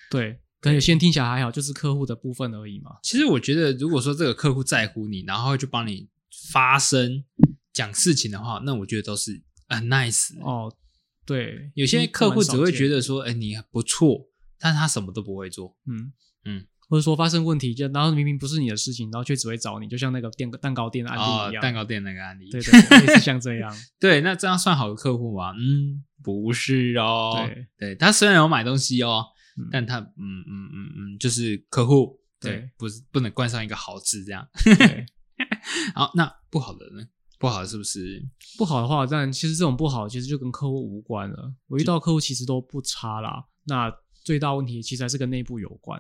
[0.10, 2.91] 对，可能有些人听起来还好，就是客户的部分而已嘛。
[3.04, 6.08] 其实我觉得，如果说这个客户在乎你，然后就帮你
[6.54, 7.26] 发声
[7.74, 10.34] 讲事情的话，那我觉得都是很 nice。
[10.39, 10.74] 哦，
[11.26, 15.76] 对，有些嗯客户只会觉，得说，哎，你不错，但他什么都不会做。
[15.88, 16.13] 嗯
[16.45, 21.62] 嗯，或者说发生问题，就然后明明不是你的事情，然后却只会找你，就像那个店蛋糕店的案哦例一，样。
[21.62, 23.73] 蛋糕店那个案例，对对，对类似像这样。
[23.97, 25.54] 对，那这样算好的客户吗？
[25.58, 27.32] 嗯，不是哦。
[27.47, 29.23] 对，对他虽然有买东西哦，
[29.58, 34.45] 嗯但他嗯嗯嗯嗯，就是客户，对，对不是不能冠上一个好字这样。
[34.65, 35.06] 对，
[35.95, 37.08] 好，那不好的呢？
[37.39, 38.21] 不好的是不是？
[38.58, 41.54] 不好的话，但其实这种不好，其实就跟客户无关了。
[41.67, 43.45] 我遇到客户其实都不差啦。
[43.63, 43.89] 那
[44.23, 45.97] 最大问题其实还是跟内部有关。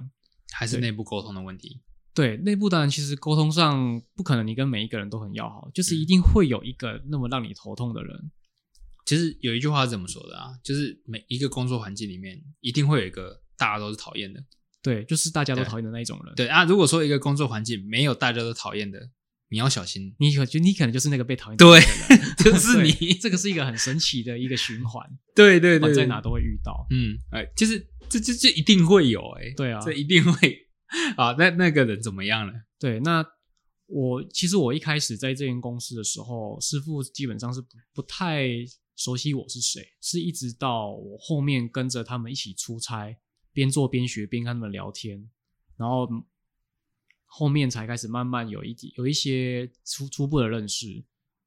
[0.51, 1.81] 还是内部沟通的问题？
[2.13, 8.31] 对内部当然，其实沟通上不可能你跟每一个人都很要好，就是一定会有一个那么让你头痛的人。
[9.05, 10.51] 其实有一句话是怎么说的啊？
[10.63, 14.43] 就是每一个工作环境里面，一定会有一个大家都是讨厌的。
[14.83, 16.33] 对，就是大家都讨厌的那一种人。
[16.35, 18.99] 对啊，如果说一个工作环境没有大家都讨厌的，
[19.49, 20.13] 你要小心。
[20.19, 21.81] 你可就你可能就是那个被讨厌的人，
[22.37, 26.87] 就是你这个是一个很神奇的一个循环，对对不管在哪都会遇到。
[26.89, 30.67] 嗯，哎，就是这这这一定会有哎、对啊这一定会
[31.15, 31.33] 啊。
[31.37, 32.53] 那那个人怎么样了？
[32.77, 33.25] 对，那
[33.87, 38.47] 我其实我一开始在这间公司的时候，师傅基本上是不不太
[38.95, 43.17] 熟悉我是谁，是一直到我后面跟着他们一起出差，
[43.53, 45.29] 边做边学，边跟他们聊天，
[45.77, 46.07] 然后
[47.25, 51.03] 后面才开始慢慢有一点有一些初初步的认识。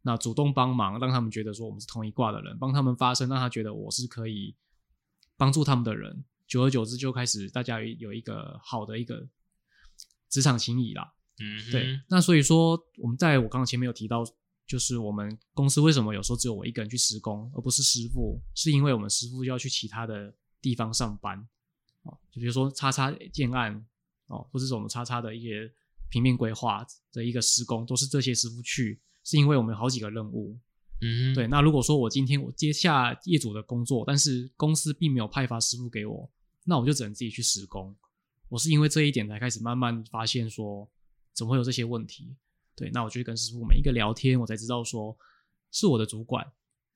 [0.07, 4.55] 那主动帮忙，让他们觉得说我们是同一挂的人，帮他们发声，让他觉得我是可以
[5.37, 6.25] 帮助他们的人。
[6.47, 9.27] 久而久之，就开始大家有有一个好的一个
[10.29, 11.15] 职场情谊啦。
[11.41, 14.23] 嗯，对，那所以说，我们在我刚刚前面有提到，
[14.67, 21.39] 就是我们公司为什么有时候只有我一个人去施工，而不是师傅，是因为我们师傅要去其他的地方上班，
[22.03, 23.85] 哦，就比如说叉叉建案，
[24.29, 25.71] 哦，或者是我们叉叉的一些
[26.09, 30.57] 平面规划的一个施工，都是这些师傅去，是因为我们有好几个任务。
[31.01, 36.31] 嗯，对，那如果说我今天我接下业主的工作，但是公司并没有派发师傅给我，
[36.65, 37.95] 那我就只能自己去施工。
[38.49, 40.89] 我是因为这一点才开始慢慢发现说，
[41.33, 42.35] 怎么会有这些问题？
[42.75, 45.17] 对，那我就去跟师傅每一个聊天，我才知道说
[45.71, 46.45] 是我的主管，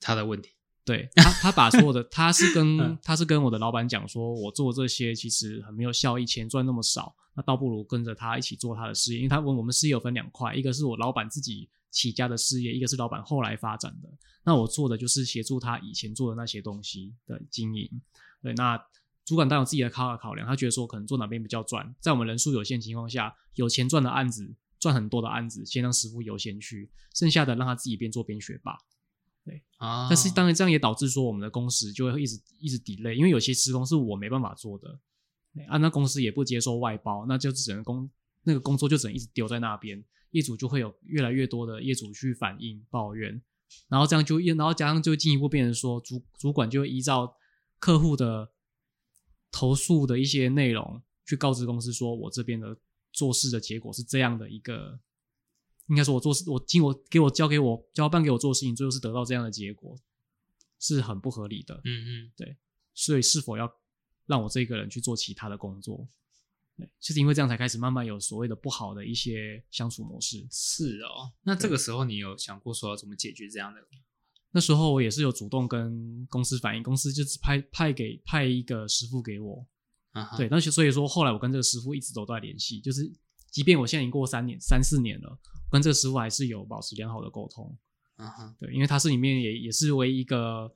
[0.00, 0.50] 他的问题。
[0.84, 14.08] 对他，他把所有的， 他是跟嗯他是跟我的老板讲说，我做这些其实很没有效益，钱赚那么少，那倒不如跟着他一起做他的事业，因为他问我们事业有分两块，一个是我老板自己起家的事业，一个是老板后来发展的。
[14.42, 17.90] 那我做的就是协助他以前做的那些东西的经营。
[18.42, 18.82] 对，那
[19.28, 28.78] 主管当然有自己的考考量，他觉得说可能做哪边比较赚，在我们人数有限情况下，有钱赚的案子，赚很多的案子，先让师傅优先去，剩下的让他自己边做边学吧。
[29.44, 34.98] 对啊，但是当然这样也导致说我们的工时就会一直一直 delay，因为有些施工是我没办法做的，
[35.68, 38.08] 啊，那公司也不接受外包，那就只能工
[38.44, 43.42] 那个工作就只能一直丢在那边，业主就会有越来越多的业主去反映抱怨，
[43.88, 47.34] 然后这样就然后加上就进一步变成说主主管就会依照
[47.78, 48.50] 客户的
[49.50, 52.76] 投诉的一些内容去告知公司说我这边的
[53.12, 55.00] 做事的结果是这样的一个。
[55.88, 59.98] 应该说，我做事，我经我给我交给我交办给我做事情，最后是得到这样的结果，
[60.78, 61.80] 是很不合理的。
[61.82, 62.58] 嗯嗯，对
[62.92, 63.74] 所以，是否要
[64.26, 66.06] 让我这个人去做其他的工作？
[66.76, 70.46] 对，就是因为这样才开始慢慢有所谓的不好的一些相处模式。
[70.50, 71.32] 是哦。
[71.40, 73.80] 那这个时候你有想过说要怎么解决这样的？
[74.50, 79.66] 那时候我也是有主动跟公司反映，公司就只派派给派一个师傅给我。
[80.12, 83.08] 啊哈对，那所以说后来我跟这个师傅一直都在联系，就是
[83.50, 85.38] 即便我现在已经过三年、三四年了，
[85.70, 87.78] 跟这个师傅还是有保持良好的沟通。
[88.16, 90.68] 啊哈，对，因为他是里面也也是唯一一个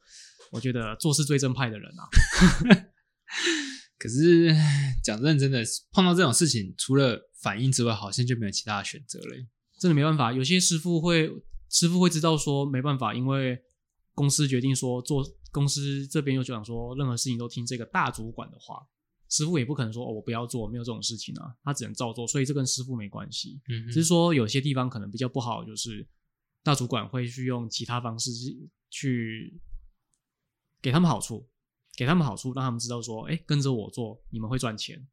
[0.52, 2.06] 我觉得做事最正派的人啊。
[3.98, 4.54] 可是
[5.02, 9.36] 讲认真的，碰到这种事情，除了反应之外，好像就没有其他的选择了。
[9.78, 11.30] 真的没办法，有些师傅会
[11.72, 13.60] 师傅会知道说没办法，因为
[14.14, 18.86] 公司决定说做公司这边又讲说任何事情都听这个大主管的话，
[19.30, 23.60] 师傅也不可能说哦，我不要做，没有这种事情啊，他只能照做，所以这跟师傅没关系。
[23.68, 26.06] 嗯，只是说有些地方可能比较不好，就是
[26.62, 29.60] 大主管会去用其他方式去去
[30.82, 31.48] 给他们好处，
[31.96, 35.08] 给他们好处，让他们知道说，哎，跟着我做你们会赚钱，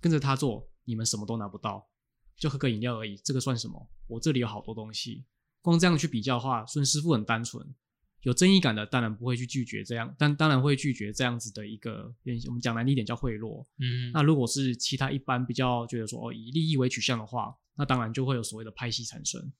[0.00, 1.88] 跟着他做你们什么都拿不到，
[2.36, 3.88] 就喝个饮料而已，这个算什么？
[4.08, 5.24] 我这里有好多东西，
[5.66, 7.74] 光这样去比较的话，孙师傅很单纯。
[8.22, 12.14] 有正义感的当然不会去拒绝这样，但当然会拒绝这样子的一个，
[12.46, 13.64] 我们讲难听点叫贿赂。
[13.80, 19.52] 嗯，那如果是其他一般比较觉得说哦以利益为取向的话，那当然就会有所谓的派系产生，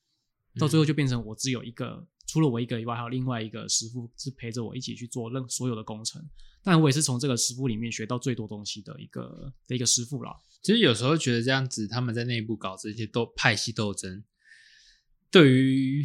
[0.61, 6.25] 到最后就变成我只有一个，除了我一个以外，还有另外一个师傅是陪着我一起去做任所有的工程。
[6.62, 10.33] 但我也是从这个师傅里面学到最多东西的一个的一个师傅啦。
[10.62, 14.25] 其实有时候觉得这样子，他们在内部搞这些斗派系斗争，
[15.37, 16.03] 对于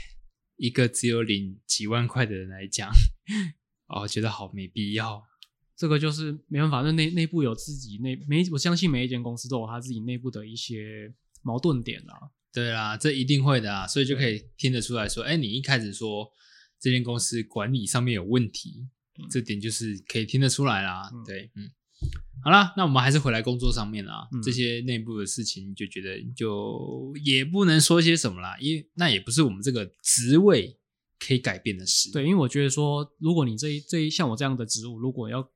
[0.56, 2.90] 一个只有领几万块的人来讲，
[3.88, 5.22] 哦，觉得好没必要。
[5.76, 11.12] 这个就是没办法，那内内部有自己内每我相信每一间公司都有他自己内部的一些
[11.42, 12.30] 矛盾点啦。
[12.52, 16.30] 对啦，这一定会的啊，所以就可以听得出来说，哎，你一开始说
[16.80, 18.88] 这间公司管理上面有问题，
[19.30, 21.10] 这点就是可以听得出来啦。
[21.26, 21.70] 对，嗯。
[22.42, 24.28] 好了，那我们还是回来工作上面啦。
[24.42, 30.78] 这些内部的事情，就觉得就也不能说些什么啦，因为那也不是我们这个职位
[31.18, 32.10] 可以改变的事。
[32.12, 35.46] 对，因为我觉得说，如果你这一这一像我这样的职务，如果要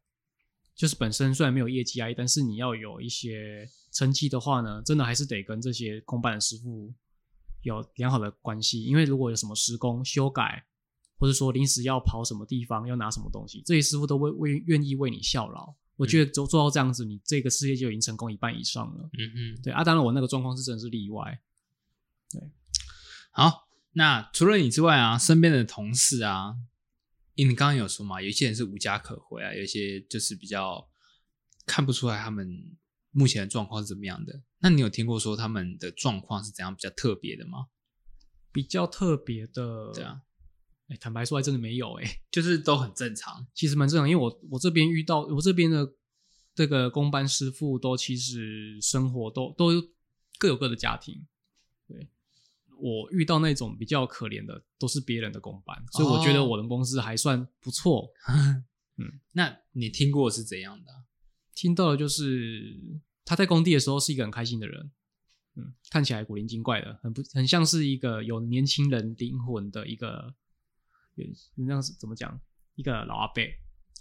[0.74, 6.92] 就是本身虽然没有业绩压力，但是你要有一些成绩的话呢，真的还是得跟这些公办的师傅
[7.62, 8.84] 有良好的关系。
[8.84, 10.66] 因为如果有什么施工修改，
[11.16, 15.74] 或者说临时要跑什么地方要拿什么东西，这些师傅都会为愿意为你效劳。
[15.96, 19.10] 我觉得做做到这样子，你这个事业就已经成功一半以上了。
[19.12, 21.40] 嗯嗯，对啊，当然我那个状况是真的是例外。
[22.30, 22.40] 对，
[23.32, 26.56] 好，那除了你之外啊，身边的同事啊，
[27.34, 30.88] 因为你刚刚有说嘛，有些人是无家可回啊，有些就是比较
[31.64, 32.76] 看不出来他们
[33.10, 34.42] 目前的状况是怎么样的。
[34.58, 37.66] 那你有听过说他们的状况是怎样比较特别的吗？
[38.50, 40.22] 比较特别的，对啊。
[40.88, 44.06] 哎，坦白说，还真的没有哎， 就是都很正常，其实蛮正常。
[44.08, 45.94] 因为我我这边遇到我这边的
[46.54, 49.68] 这个工班师傅，都其实生活都都
[50.38, 51.26] 各有各的家庭。
[51.88, 52.06] 对
[52.78, 58.12] 我遇到那种比较可怜的，都是别人的工班，所以我觉得我的公司还算不错。
[58.98, 61.04] 嗯，那你听过是怎样的？
[61.54, 62.78] 听到的就是
[63.24, 64.90] 他在工地的时候是一个很开心的人，
[65.56, 70.34] 嗯，看起来古灵精怪的，很不很像是一个有年轻人灵魂的一个。
[71.56, 72.40] 那样是怎么讲？
[72.74, 73.42] 一个老阿伯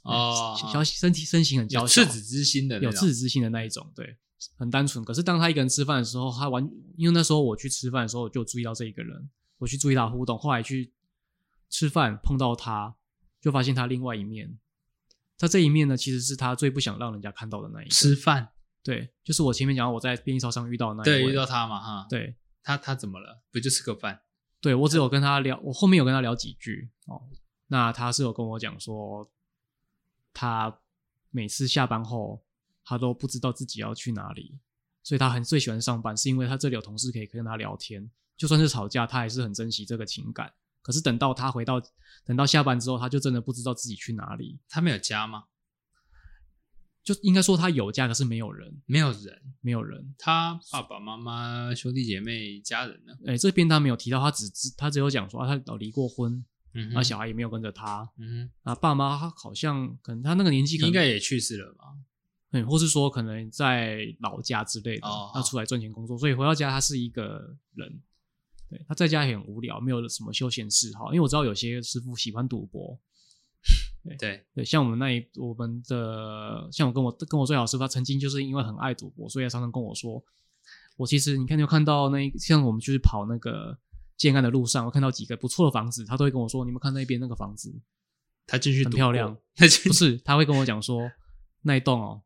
[0.04, 4.18] 哦，小身体身形很娇小，赤子之心的，有赤子之心的那一种，对，
[4.58, 5.06] 很单纯。
[5.06, 6.64] 可是当他一个人吃饭的时候，他完，
[6.98, 10.38] 因为那时候我去吃饭的时候，就注意到这一个人，我去注意他互动。
[10.38, 10.92] 后来去
[11.70, 12.96] 吃饭碰到他，
[13.40, 14.58] 就发现他另外一面。
[15.38, 17.90] 他这一面呢，其实是他最不想让人家看到的那一。
[17.90, 18.50] 吃饭，
[18.84, 23.44] 对，就是我前面讲我在便利超商遇到那，对，遇到他嘛，哈，对他他怎么了？
[23.52, 24.22] 不就吃个饭？
[24.64, 27.22] 对我只有跟他聊，我后面有跟他聊几句哦。
[27.68, 29.30] 那他是有跟我讲说，
[30.34, 30.80] 他
[31.32, 32.42] 每次下班后，
[32.86, 34.58] 他都不知道自己要去哪里，
[35.04, 40.54] 所以他很最喜欢上班，是因为他这里有同事可以跟他聊天，就算是吵架，他还是很珍惜这个情感。
[40.82, 41.82] 可是等到他回到，
[42.24, 44.62] 等到下班之后，他就真的不知道自己去哪里。
[44.70, 45.44] 他没有家吗？
[47.04, 50.16] 就应该说他有家，可是没有人，没有人，没有人。
[50.18, 53.14] 他爸爸妈妈、兄弟姐妹、家人呢？
[53.28, 61.84] 哎，这边他没有提到，他只只他只有讲说啊，他离过婚，嗯，那小孩也没有跟着他，嗯，啊，爸妈他好像可能他那个年纪应该也去世了吧？
[62.52, 68.02] 嗯，或是说可能在老家之类的，他出来赚钱工作，所以回到家他是一个人，
[68.70, 72.98] 对，他在家也很无聊，没有什么休闲嗜好，因为我知道有些师傅喜欢赌博。
[74.20, 80.22] 对对像我们那一我们的像我跟我跟我最好师傅，他曾经就是因为很爱赌博，所以他常常跟我说，
[80.98, 83.78] 我其实你看你有看到那像我们就是跑那个
[84.18, 87.74] 建安的路上，我看到几个不错的房子，他都会跟我说，你们看那边那个房子，
[88.46, 91.10] 他进去很漂亮， 他不是他会跟我讲说
[91.62, 92.22] 那一栋哦，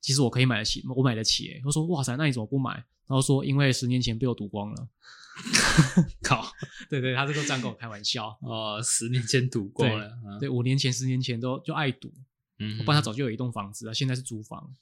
[0.00, 2.72] 其实我可以买得起，我买得起，我说哇塞，那你怎么不买？
[3.08, 4.88] 然后说因为十年前被我赌光了。
[6.22, 6.44] 靠，
[6.88, 8.80] 对对，他这个这样跟我开玩笑哦。
[8.82, 12.12] 十年前赌过了，对，五年前、十年前都就爱赌，
[12.58, 14.74] 嗯，不然他早就有一栋房子了，现在是租房。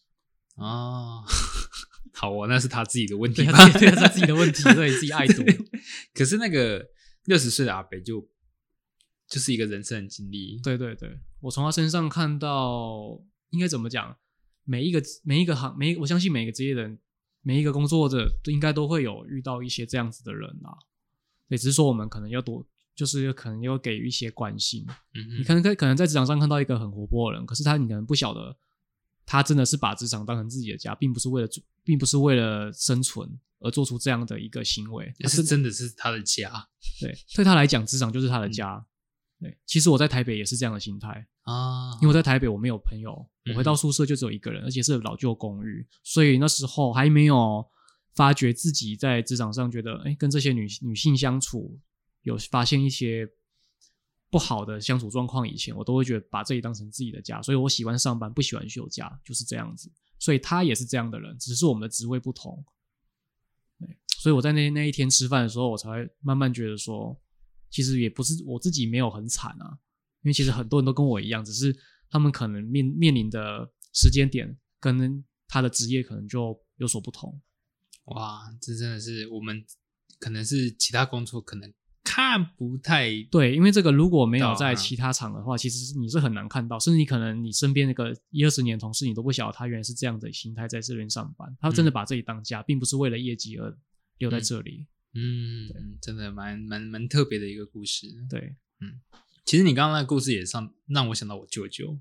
[0.56, 1.24] 哦，
[2.12, 5.42] 好哦，那是他自己的问题，对，对，是自己的问题， 对，自己爱赌。
[6.14, 6.86] 可是那个
[7.24, 8.28] 六十岁的阿北就
[9.28, 14.16] 就是一个人生的经历，对对对，我从他身上看到，应该怎么讲？
[14.62, 16.98] 每一个每一个行，每我相信每一个职业人。
[17.44, 20.74] 每一个工作者都应该都会有遇到一些这样子的人啊，
[21.48, 24.85] 对，只是说我们可能要多，就是可能要给予一些关心。
[25.14, 28.57] 嗯，你可能可可能在职场上看到一个很活泼的人，可是他你可能不晓得
[29.26, 35.14] 他真的是把职场当成自己的家，并不是为了做，并不是为了生存而做出这样的一个行为。
[35.18, 36.50] 也是真的是他的家
[36.98, 38.85] 对，对他来讲，职场就是他的家。
[39.40, 43.12] 对，其实我在台北也是这样的心态，啊，因为我在台北我没有朋友，
[43.51, 47.66] 我回到宿舍就只有一个人，而且是老旧公寓，所以那时候还没有
[48.14, 51.79] 发觉自己在职场上觉得，哎，跟这些女女性相处
[52.23, 53.29] 有发现一些
[54.31, 59.90] 不好的相处状况，以前我都会觉得把这里当成自己的家，所以我喜欢上班，不喜欢休假，就是这样子。
[60.18, 62.64] 所以他也是这样的人，只是我们的职位不同。
[63.79, 67.20] 对，所以我在那那一天吃饭的时候，我才会慢慢觉得说。
[67.74, 69.66] 其实也不是我自己没有很惨啊，
[70.22, 71.76] 因为其实很多人都跟我一样，只是
[72.08, 77.42] 他们可能面面临的时间点跟他的职业可能就有所不同。
[78.04, 79.64] 哇，这真的是我们
[80.20, 93.76] 可能是其他工作可能看不太对，因为这个如果没有在其他厂的话，其实你是很难看到，甚至你可能你身边那个一二十年同事，你都不晓得他原来是这样的心态在这边上班，他真的把自己当家，并不是为了业绩而
[94.18, 94.87] 留在这里。
[94.87, 94.93] 嗯，
[96.00, 98.09] 真的蛮蛮蛮特别的一个故事。
[98.29, 99.00] 对，嗯，
[99.44, 102.00] 其实你刚刚那个故事也上让我想到我舅舅。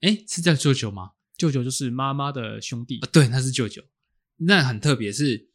[0.00, 1.12] 哎，是叫舅舅吗？
[1.36, 3.08] 舅舅就是妈妈的兄弟啊。
[3.12, 3.82] 对，他是舅舅。
[4.36, 5.48] 那很特别，是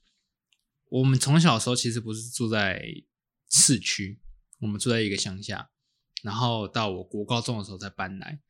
[0.89, 2.81] 我们从小的时候其实不是住在
[3.49, 4.19] 市区，
[4.59, 5.69] 我们住在一个乡下，
[6.23, 8.41] 然后到我国高中的时候才搬来。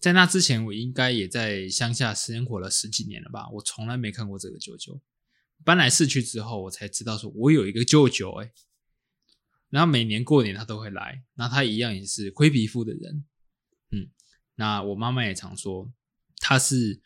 [0.00, 3.48] 在那之前，我应该也在乡下生活了十几年了吧？
[3.52, 5.00] 我从来没看过这个舅舅。
[5.64, 8.52] 搬来市区之后，我才知道说，我有一个舅舅哎，
[9.70, 13.24] 然后每年过年他都会来，那他一样也是灰皮肤的人，
[13.90, 14.10] 嗯，
[14.56, 15.90] 那我妈妈也常说，
[16.36, 17.00] 他是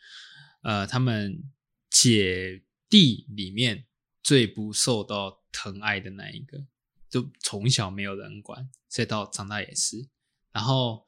[0.61, 1.41] 呃他们
[1.89, 3.85] 姐弟里面
[4.21, 6.65] 最不受到疼爱的那一个，
[7.09, 10.09] 就从小没有人管，所以到长大也是，
[10.51, 11.05] 然后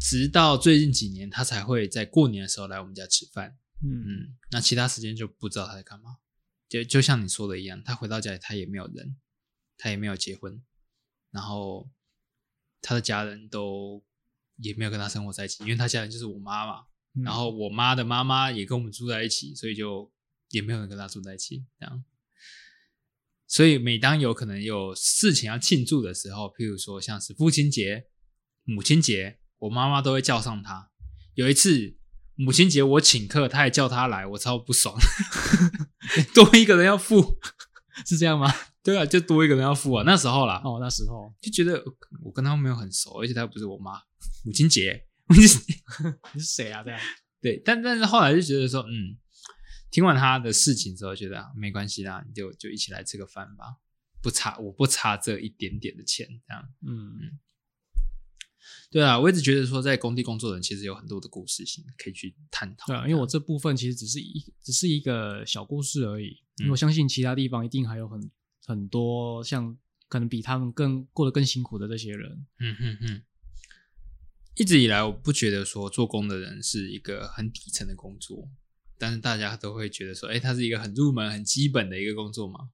[0.00, 3.58] 直到最近几年，他才会在过年的时候来我们家吃饭。
[3.80, 6.18] 嗯，那其他时间就不知道他在干嘛，
[6.68, 9.16] 就就像你说的一样，他回到家里他也没有人，
[9.76, 10.60] 他也没有结婚，
[11.30, 11.88] 然后
[12.82, 14.04] 他的家人都
[14.56, 16.86] 也没有跟他生活在一起，因为他家人就是我妈嘛，
[17.22, 20.12] 然后我妈的妈妈也跟我们住在一起，所以就
[20.50, 22.04] 也没有人跟他住在一起，这样。
[23.46, 28.08] 所以每当有可能有事情要庆祝的时候，譬如说像是父亲节、
[28.64, 30.90] 母亲节，我妈妈都会叫上他。
[31.34, 31.96] 有一次。
[32.38, 34.96] 母亲节我请客，他还叫他来，我超不爽。
[36.32, 37.36] 多一个人要付，
[38.06, 38.48] 是这样吗？
[38.80, 40.04] 对啊，就多一个人要付啊。
[40.06, 41.84] 那时候啦，哦，那时候就觉得
[42.22, 44.00] 我跟他没有很熟，而且他又不是我妈。
[44.46, 45.58] 母亲节，你是
[46.38, 46.84] 谁啊？
[46.84, 47.00] 这样
[47.40, 49.18] 对，但但是后来就觉得说，嗯，
[49.90, 53.76] 听完他的事情之后，觉得没关系啦，你就就一起来吃个饭吧，
[54.22, 57.38] 不差，我不差这一点点的钱，这样，嗯嗯。
[58.90, 62.86] 对啊，我一直觉得说，在工地工作的人其实有很多的故事性可以去探讨。
[62.86, 66.42] 对啊，因为我这部分其实只是一只是一个小故事而已。
[66.70, 68.30] 我相信其他地方一定还有很
[68.64, 69.76] 很多像
[70.08, 72.46] 可能比他们更过得更辛苦的这些人。
[72.60, 73.22] 嗯哼哼。
[74.56, 78.48] 一直以来，我不觉得说做工的人是一个很底层的工作，
[78.98, 82.70] 但是大家都会觉得说，哎，它是一个很入门、很基本的一个工作嘛。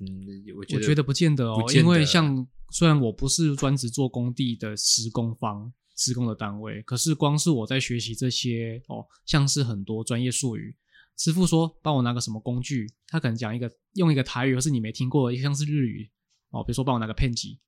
[0.00, 10.74] 嗯，我觉得不见得哦，因为像虽然我不是专职做工地的施工方、施工的单位，可是光是我在学习这些哦，像是很多专业术语，
[11.16, 16.10] 师傅说帮我拿个什么工具，他可能讲一个用一个台语，或是你没听过，一个像是日语
[16.50, 17.60] 哦，比如说帮我拿个片机，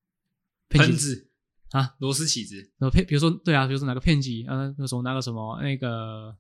[0.71, 1.31] 喷子
[1.71, 6.37] 啊，螺丝起子，然后片，比如说对啊，比如说拿个片机，嗯，那时候拿个什么那个，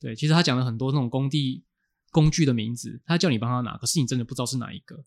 [0.00, 1.62] 对，其实他讲了很多那种工地
[2.10, 5.04] 工具的名字，他叫你帮他拿，可是你真的不知道是哪一个。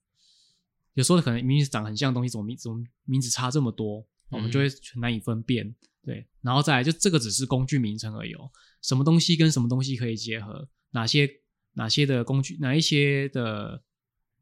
[0.95, 5.74] 有时候可能明明长很像的东西，怎么名怎么名字差这么多，我们就会很难以分辨。
[6.03, 8.49] 对，然后再来就这个只是工具名称而已哦。
[8.82, 10.67] 什么东西跟什么东西可以结合？
[10.91, 11.30] 哪些
[11.74, 13.82] 哪些的工具，哪一些的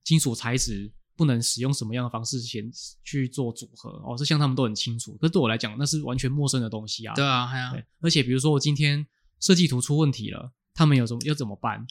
[0.04, 2.70] 金属材质不能使用什么样的方式先
[3.04, 3.90] 去做组合？
[4.06, 5.14] 哦，这像他们都很清楚。
[5.18, 7.16] 可是对我来讲，那是完全陌生的东西啊。
[7.16, 7.86] 对啊，对啊。
[8.02, 9.06] 而且比如说我今天
[9.40, 11.88] 设计图出问题了，他们有什么要怎么办？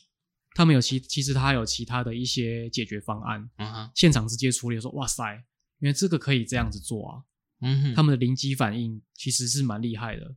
[0.54, 3.48] 他们有其其实他有其他的一些解决方案，
[3.94, 4.78] 现场直接处理。
[4.78, 5.34] 说哇塞，
[5.80, 7.22] 因为这个可以这样子做啊，
[7.62, 10.34] 嗯，他们的灵机反应其实是蛮厉害的。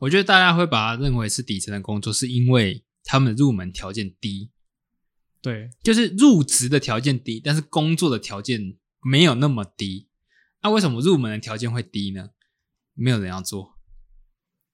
[0.00, 4.50] 我觉得大家会把它认为是底层的工作，是因为他们入门条件低，
[5.40, 10.08] 对，就是入职的条件低，但是工作的条件没有那么低。
[10.62, 12.30] 那为什么入门的条件会低呢？
[12.94, 13.78] 没有人要做，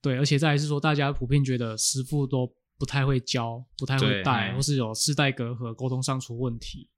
[0.00, 2.54] 对，而且再是说，大家普遍觉得师傅都。
[2.80, 6.88] 不太会教，不太会带，或是有世代隔阂，沟通上出问题，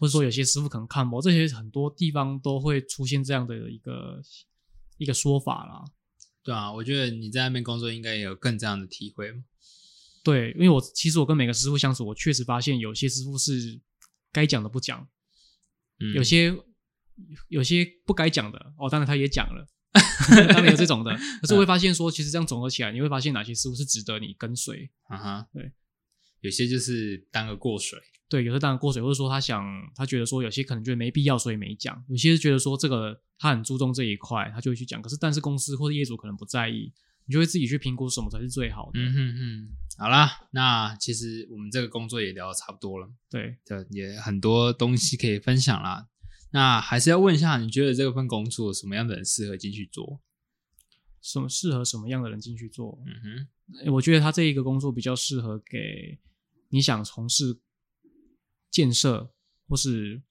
[0.00, 4.20] 或者说有些师傅可能看不，这些很多地方都会出现这样的一个
[4.96, 5.84] 一个说法啦。
[6.42, 9.44] 对啊，我觉得你在那边工作应该也有更这样的体会嘛。
[10.24, 13.80] 对，因为我其实我跟每个师傅相处，我确实发现有些师傅是
[14.32, 15.08] 该讲的不讲，
[16.00, 16.52] 嗯有些
[17.46, 19.64] 有些不该讲的哦，当然他也讲了，
[20.52, 21.10] 当然有这种的。
[21.40, 24.90] 可是我会发现说，其实这样总合起来，你会发现哪些师傅是值得你跟随。
[25.08, 25.72] 啊哈，对，
[26.40, 27.98] 有些就是当个过水。
[28.28, 29.64] 对，有时候当然过水，或者说他想，
[29.94, 35.00] 他觉得说有些可能觉得没必要，所以没讲；有些是觉得说这个他很注重这一块，他就会去讲。
[35.00, 36.92] 可是但是公司或者业主可能不在意，
[37.24, 39.00] 你就会自己去评估什么才是最好的。
[39.00, 46.06] 嗯哼哼，好啦，那其实我们这个工作也聊得差不多了，对，对，也很多东西可以分享啦。
[46.50, 50.20] 那还是要问一下，你觉得这份工作什么样的人适合进去做？
[51.20, 52.98] 什么适合什么样的人进去做？
[53.06, 53.46] 嗯
[53.84, 56.18] 哼，我觉得他这一个工作比较适合给
[56.70, 57.58] 你想从事
[58.70, 59.30] 建设
[59.66, 60.22] 或是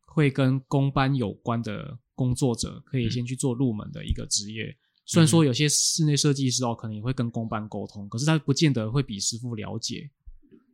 [0.00, 4.76] 会跟工班有关的工作者，可以先去做入门的一个职业。
[5.04, 10.10] 虽然说有些室内设计师哦，可能也会跟工班沟通，可是他不见得会比师傅了解。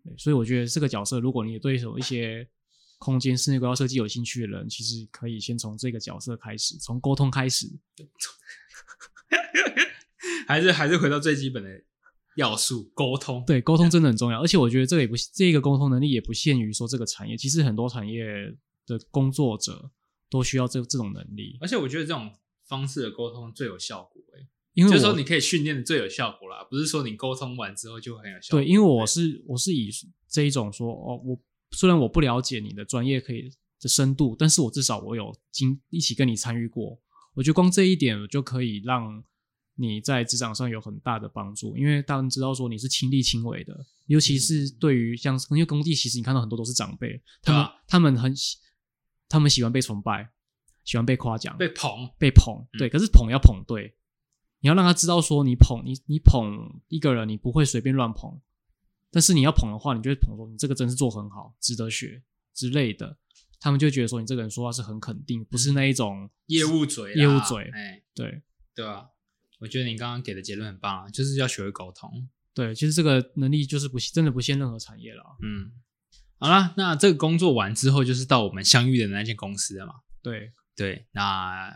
[0.04, 2.48] 对，所以我觉得这个角色，如果你也对有一些
[2.98, 7.66] 空间室内规划设计有兴趣的人，其实可以先从这个角色开始，从沟通开始。
[10.46, 11.68] 还是还是回到最基本的
[12.36, 13.44] 要素，沟通。
[13.46, 18.24] 对，沟通真的很重要，而且我觉得这个也不这个沟通能力也不限于说这个产业，其实很多产业
[18.86, 19.90] 的工作者
[20.30, 21.58] 都需要这这种能力。
[21.60, 22.32] 而且我觉得这种
[22.64, 28.60] 方式的沟通最有效果、欸，因为我就是说你可以训练的最有效果啦，不是说你沟通完之后就很有效果。
[28.60, 29.90] 对，因为我是我是以
[30.28, 31.36] 这一种说哦，我
[31.72, 33.50] 虽然我不了解你的专业可以
[33.80, 36.98] 的深度，但是我至少我有经一起跟你参与过，
[37.34, 39.22] 我觉得光这一点就可以让
[39.74, 48.56] 你在职场上有很大的帮助，因为当然知道说你是亲力亲为的，尤其是对于像因为工地，其实你看到很多都是长辈，他们、啊他们很喜
[49.28, 50.30] 他们喜欢被崇拜，
[50.84, 52.78] 喜欢被夸奖，被捧，被捧，嗯。
[52.78, 53.94] 对，可是捧要捧对，
[54.60, 58.40] 你要让他知道说你捧你你捧一个人，你不会随便乱捧，
[59.16, 63.16] 但是你要捧的话，你就会捧说你这个真是做很好，值得学之类的，
[63.58, 68.42] 他们就觉得说你这个人说话是很肯定，不是那一种业务嘴啦，业务嘴哎，对
[68.74, 69.08] 对吧、
[69.58, 72.28] 我觉得你刚刚给的结论很棒啊，就是要学会沟通。
[72.52, 75.72] 对，其实这个能力就是不真的不限任何产业了，嗯，
[76.38, 79.94] 好啦，那这个工作完之后，就是到我们相遇的那间公司了嘛。
[80.22, 81.74] 对对，那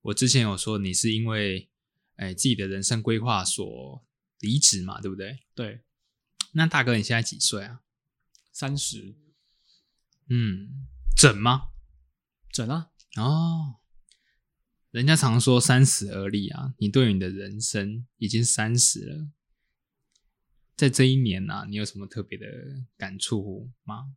[0.00, 1.68] 我之前有说你是因为
[2.16, 4.02] 哎自己的人生规划所
[4.40, 5.38] 离职嘛，对不对？
[5.54, 5.82] 对，
[6.52, 7.82] 那大哥你现在几岁啊？
[8.52, 9.16] 三十
[10.28, 10.86] 嗯，
[11.16, 11.70] 整吗？
[12.52, 13.76] 整啊，哦，
[14.90, 19.28] 人家常说三十而立啊，你对你的人生已经三十了，
[20.76, 22.46] 在这一年啊，你有什么特别的
[22.96, 24.14] 感触吗？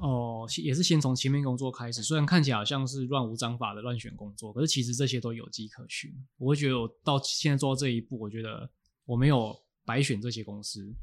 [0.00, 6.12] 哦，也是先从前面工作开始，虽然看起来好像是乱无章法的乱选工作，可是其实这些都有迹可循。
[6.36, 8.70] 我会觉得我到现在做到这一步，我觉得
[9.04, 10.94] 我没有白选这些公司。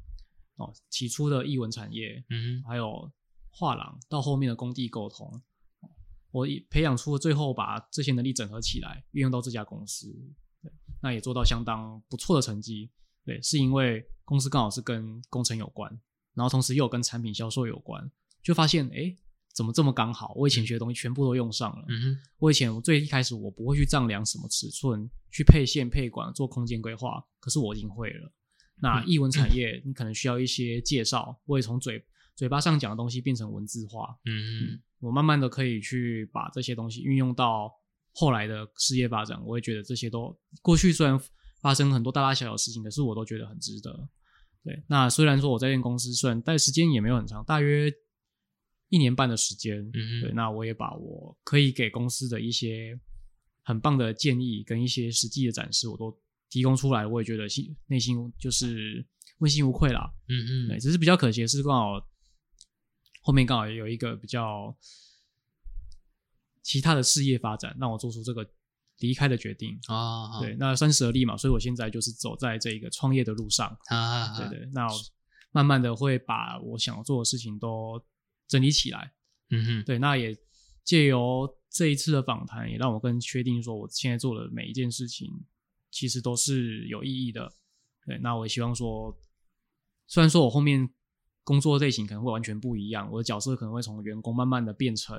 [0.56, 3.12] 哦，起初的译文产业，嗯哼，还有
[3.50, 5.42] 画廊，到后面的工地沟通，
[6.32, 10.08] 我培养出最后把这些能力整合起来，运用到这家公司，
[10.62, 12.92] 对，那也做到相当不错的成绩。
[13.26, 15.90] 对，是因为公司刚好是跟工程有关，
[16.34, 18.12] 然后同时又有跟产品销售有关，
[18.44, 19.18] 就发现哎，诶
[19.54, 20.34] 怎么这么刚好？
[20.36, 21.86] 我以前学的东西全部都用上了。
[21.88, 28.32] 嗯哼，我以前我最一开始我不会去丈量什么尺寸，去配线配管做空间规划，可是我已经会了。
[28.82, 32.04] 那译文产业你可能需要一些介绍，我也从嘴
[32.36, 37.72] 嘴巴上讲的东西变成文字化，嗯我慢慢的可以去把这些东西运用到
[38.14, 39.42] 后来的事业发展。
[39.46, 41.20] 我也觉得这些都过去虽然
[41.62, 44.10] 发生很多大大小小事情，可是我都觉得很值得。
[44.64, 47.92] 对，那虽然说我在这间公司虽然待时间也没有很长，大约
[48.88, 52.98] 一年半的时间，嗯哼对，那我也把我可以给公司的一些
[53.64, 56.18] 很棒的建议跟一些实际的展示，我都
[56.54, 59.04] 提供出来，我也觉得心内心就是
[59.40, 60.14] 问心无愧啦。
[60.30, 62.00] 嗯，嗯对，只是比较可惜的是，刚好
[63.24, 64.78] 后面刚好有一个比较
[66.62, 68.48] 其他的事业发展，让我做出这个
[69.00, 69.80] 离开的决定。
[69.88, 73.76] 啊，对，那三十而立嘛，所以我现在就是走在这个创业的路上。
[73.88, 74.94] 啊，对对，那我
[75.52, 78.00] 慢慢的会把我想要做的事情都
[78.48, 79.12] 整理起来。
[79.50, 80.38] 嗯哼，对，那也
[80.84, 85.32] 借由这一次的访谈，也让我更确定说，我现在做的每一件事情
[85.94, 87.54] 其实都是有意义的。
[88.06, 89.16] 对，那我也希望说，
[90.08, 90.90] 虽然说我后面
[91.44, 95.16] 工作类型可能会完全不一样，我的角色可能会从员工慢慢的变成，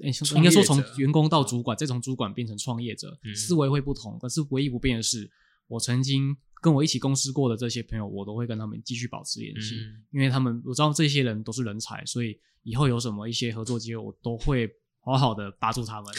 [0.00, 4.18] 诶应该说从员工到主管，再从主管变成创业者，嗯思维会不同。
[4.18, 5.28] 可是唯一不变的是，
[5.66, 9.76] 我曾经跟我一起公司过的这些朋友，我都会跟他们继续保持联系。
[9.76, 14.68] 嗯因为他们我知道这些人都是人才，所以以后有什么一些合作机会，我都会
[15.00, 16.12] 好好的扒住他们。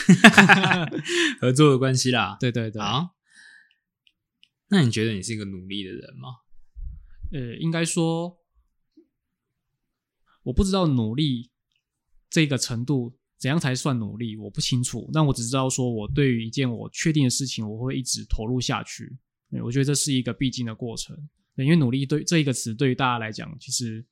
[1.40, 2.38] 合作的关系啦。
[2.40, 3.16] 对对对，好，
[4.70, 6.30] 那你觉得你是一个努力的人吗？
[7.32, 8.38] 呃，应该说，
[10.44, 11.52] 我不知道努力
[12.30, 15.10] 这个程度怎样才算努力，我不清楚。
[15.14, 19.18] 但我只知道说，我对于一件我确定的事情，我会一直投入下去。
[19.64, 21.16] 我觉得这是一个必经的过程。
[21.56, 24.06] 对因为努力对这一个词对于大家来讲，其实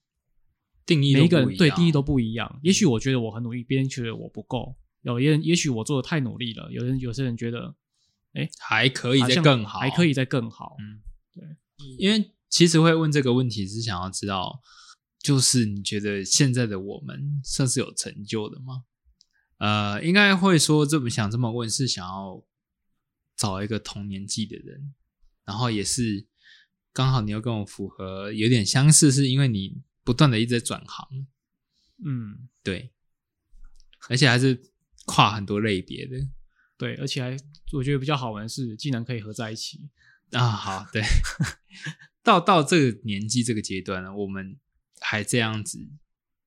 [0.85, 2.59] 定义每一个人对定义都不一样。
[2.63, 4.75] 也许我觉得我很努力，别人觉得我不够。
[5.01, 7.73] 有些人也许我做的太努力了，有人有些人觉得
[8.59, 10.75] 还可以再更好，还可以再更好。
[10.79, 11.01] 嗯，
[11.33, 11.57] 对，
[11.97, 14.61] 因为其实会问这个问题是想要知道，
[15.19, 18.83] 就是你觉得现在的我们算是有成就的吗？
[19.57, 22.43] 呃，应该会说这么想这么问是想要
[23.35, 24.93] 找一个同年纪的人，
[25.45, 26.27] 然后也是
[26.93, 31.07] 刚好你又跟我符合，有点相似，是因为你不断的一直在转行，
[32.05, 32.91] 嗯，对，
[34.09, 34.71] 而且还是
[35.05, 36.17] 跨很多类别的
[36.77, 37.37] 对，而且还
[37.73, 39.89] 我觉得比较好玩的是，竟然可以合在一起。
[40.31, 40.47] 啊。
[40.49, 41.01] 好，对，
[42.21, 44.59] 到到这个年纪这个阶段呢，我们
[44.99, 45.89] 还这样子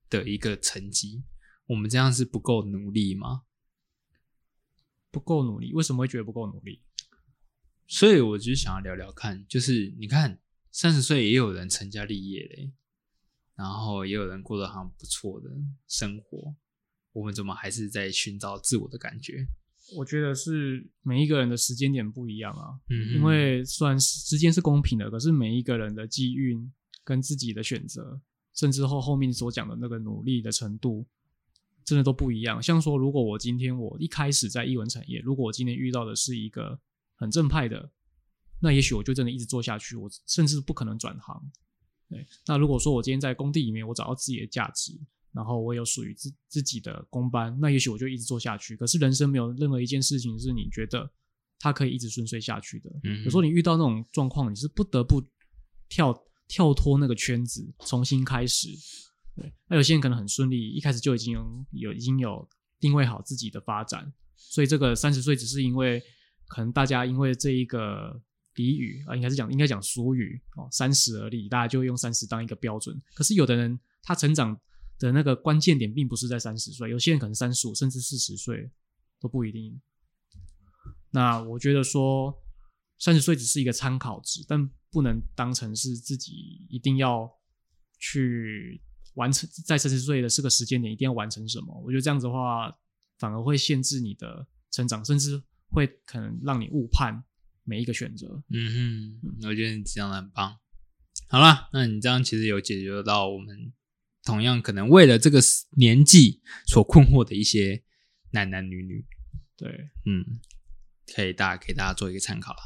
[0.08, 1.24] 的一个成绩，
[1.66, 3.42] 我们这样是不够努力吗？
[5.10, 6.82] 不够努力，为什么会觉得不够努力？
[7.88, 10.38] 所以我就想要聊聊看，就是你看
[10.70, 12.72] 三十岁也有人成家立业嘞，
[13.56, 15.50] 然后也有人过得很不错的
[15.88, 16.54] 生活，
[17.10, 19.48] 我们怎么还是在寻找自我的感觉？
[19.96, 22.78] 我觉得是每一个人的时间点不一样啊。
[22.88, 26.58] 嗯因为虽然时间是公平的，可是每一个人的机遇
[27.04, 28.20] 跟自己的选择，
[28.54, 31.06] 甚至后后面所讲的那个努力的程度，
[31.84, 32.62] 真的都不一样。
[32.62, 36.78] 像说，如果我今天我一开始在艺文产业，如果我今天遇到的是一个
[37.16, 37.90] 很正派的，
[38.60, 41.50] 那也许我就真的一直做下去，我甚至不可能转行。
[42.08, 44.92] 对，那如果说我今天在工地里面，我找到自己的价值，
[45.32, 48.76] 然后我有属于自自己的工班，那也许我就一直做下去。
[48.76, 51.10] 可是人生没有任何一件事情是你觉得
[51.58, 52.90] 它可以一直顺遂下去的。
[53.04, 55.22] 嗯有时候你遇到那种状况，你是不得不
[55.88, 58.68] 跳跳脱那个圈子，重新开始。
[59.36, 62.48] 对，那有些人可能很顺利，一开始就已经有有已经有
[62.80, 66.02] 定位好自己的发展，所以这个三十岁只是因为
[66.48, 68.20] 可能大家因为这一个
[68.56, 73.00] 俚语啊、应该是讲应该讲俗语哦，三十而立，大家就会用三十当一个标准。
[73.14, 74.58] 可是有的人他成长
[75.00, 78.70] 的那个关键点并不是在三十岁，有些人可能三十五甚至四十岁
[79.18, 79.80] 都不一定。
[81.10, 82.38] 那我觉得说，
[82.98, 87.28] 三十岁只是一个参考值，但不能当成是自己一定要
[87.98, 88.80] 去
[89.14, 91.82] 完成，在三十岁的这个时间点一定要完成什么。
[91.84, 92.70] 我觉得这样子的话，
[93.18, 97.24] 反而会限制你的成长，甚至会可能让你误判
[97.64, 98.42] 每一个选择。
[98.50, 100.58] 嗯哼，我觉得你讲的很棒。
[101.28, 103.72] 好了，那你这样其实有解决到我们
[104.30, 105.40] 同样可能为了这个
[105.76, 107.82] 年纪所困惑的一些
[108.30, 109.04] 男男女女。
[109.56, 109.68] 对，
[110.06, 110.40] 嗯，
[111.14, 112.60] 可以大家给大家做一个参考了。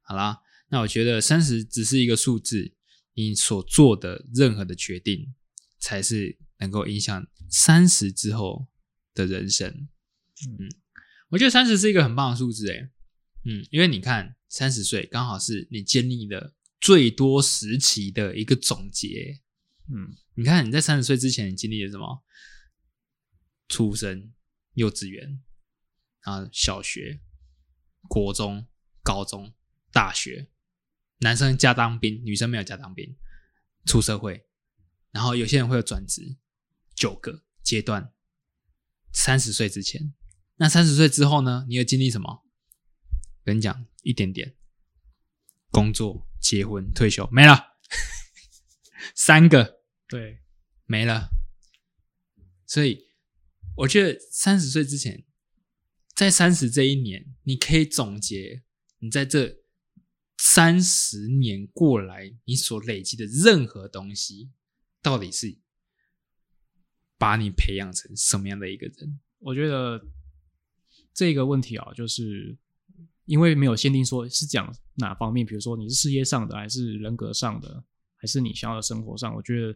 [0.00, 0.40] 好啦，
[0.70, 2.74] 那我觉得三十只是一个数字，
[3.14, 5.34] 你所做的任何的决定，
[5.78, 8.66] 才是能够影响三十之后
[9.14, 9.68] 的人生。
[10.48, 10.68] 嗯
[11.28, 12.90] 我觉得三十是一个很棒的数字，诶，
[13.44, 19.40] 嗯，因为你看三十岁刚好是你经历的最多时期的一个总结。
[19.88, 22.24] 嗯，你看你在三十岁之前，你经历了什么？
[23.68, 24.32] 出生、
[24.74, 25.42] 幼稚园
[26.20, 27.20] 啊，小学、
[28.08, 28.66] 国中、
[29.02, 29.54] 高中、
[29.90, 30.50] 大学，
[31.18, 33.16] 男生加当兵，女生没有加当兵，
[33.86, 34.46] 出社会，
[35.10, 36.36] 然后有些人会有转职，
[36.94, 38.12] 九个阶段。
[39.14, 40.14] 三十岁之前，
[40.56, 41.66] 那三十岁之后呢？
[41.68, 42.46] 你有经历什么？
[43.44, 44.56] 跟你讲一点点，
[45.70, 47.76] 工作、结婚、退休没了，
[49.14, 49.81] 三个
[50.12, 50.40] 对，
[50.84, 51.30] 没了。
[52.66, 53.06] 所以
[53.78, 55.24] 我觉得三十岁之前，
[56.14, 58.62] 在三十这一年，你可以总结
[58.98, 59.62] 你在这
[60.36, 64.50] 三十年过来你所累积的任何东西，
[65.00, 65.56] 到底是
[67.16, 69.18] 把你培养成什么样的一个人？
[69.38, 70.06] 我觉得
[71.14, 72.54] 这个问题啊，就是
[73.24, 77.82] 因为没有限定说是讲哪方面，比如说你是事业上的，还是人格上的，
[78.16, 79.74] 还是你想要的生活上，我觉得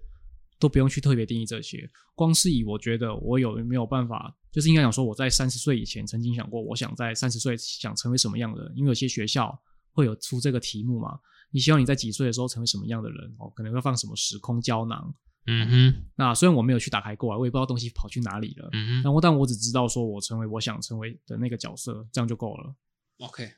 [0.59, 1.88] 都不用去特别定义这些。
[2.14, 9.59] 光是以我觉得我有没有办法，就是应该讲说我在三十岁以前曾经想过，我想在三十岁想成为什么样的人，因为有些学校
[9.92, 11.18] 会有出这个题目嘛。
[11.50, 13.34] 你希望你在几岁的时候成为什么样的人？
[13.38, 15.14] 哦，可能会放什么时空胶囊。
[15.46, 18.68] 嗯哼，那虽然我没有去打开过啊，我也不知道东西跑去哪里了。
[18.72, 22.74] 嗯哼但我但我只知道说我成为我想成为的那个角色，这样就够了。
[23.18, 23.48] ，OK，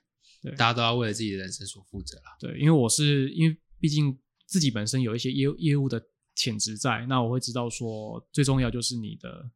[0.43, 2.25] 对大家都要为了自己的人生所负责了。
[2.39, 5.99] 对，因为我是因为毕竟自己本身有一些业业务的
[6.39, 9.51] 潜质在，那我会知道说最重要就是你的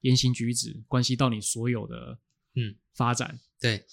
[0.00, 2.18] 言行举止关系到你所有的
[2.56, 3.38] 嗯发展。
[3.60, 3.86] 对，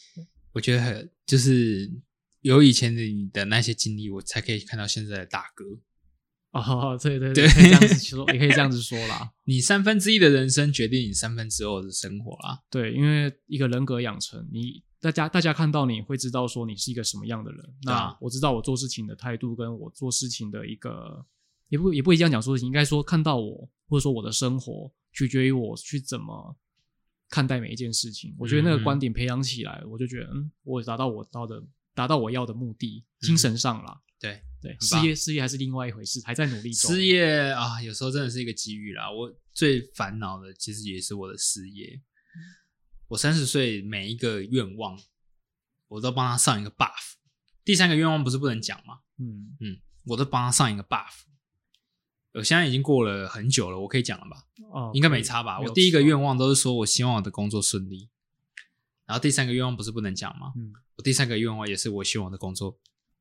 [0.51, 1.91] 我觉得很就是
[2.41, 5.63] 有以前的你的那些经历，我才可以看到现在的大哥。
[6.51, 9.33] 哦，对对对可以这样子说，也可以这样子说啦。
[9.45, 12.63] 你三分之一的人生决定你三分之二的生活啦。
[12.69, 17.73] 对，因为一个人格养成，你大家大家看到你会知道说你是一个什么样的人。
[17.83, 21.25] 那我知道我做事情的态度，跟我做事情的一个，
[21.73, 26.55] 也不也不一定这样讲说事情，应该说看到我或者说我的生活，取决于我去怎么
[27.27, 28.35] 看待每一件事情。
[28.37, 31.63] 我觉得那嗯个观点培养起来，我就觉得嗯，我有达到我到的
[31.95, 33.99] 达到我要的目的，嗯精神上啦。
[34.19, 36.91] 对，对，事业事业还是另外一回事，还在努力中。
[36.91, 39.11] 事业啊，有时候真的是一个机遇啦。
[39.11, 41.99] 我最烦恼的其实也是我的事业。
[43.07, 44.95] 我三十岁每一个愿望，
[45.87, 47.15] 我都帮他上一个 buff。
[47.65, 48.99] 第三个愿望不是不能讲吗？
[49.17, 51.23] 嗯，嗯，我都帮他上一个 buff。
[52.33, 54.37] 我现在已经过了很久了，我可以讲了吧？
[54.71, 55.59] 哦，应该没差吧？
[55.59, 58.09] 我第一个错愿望都是说我希望我的工作顺利，
[59.05, 60.53] 然后第三个愿望不是不能讲吗？
[60.55, 62.77] 嗯，我第三个愿望也是我希望我的工作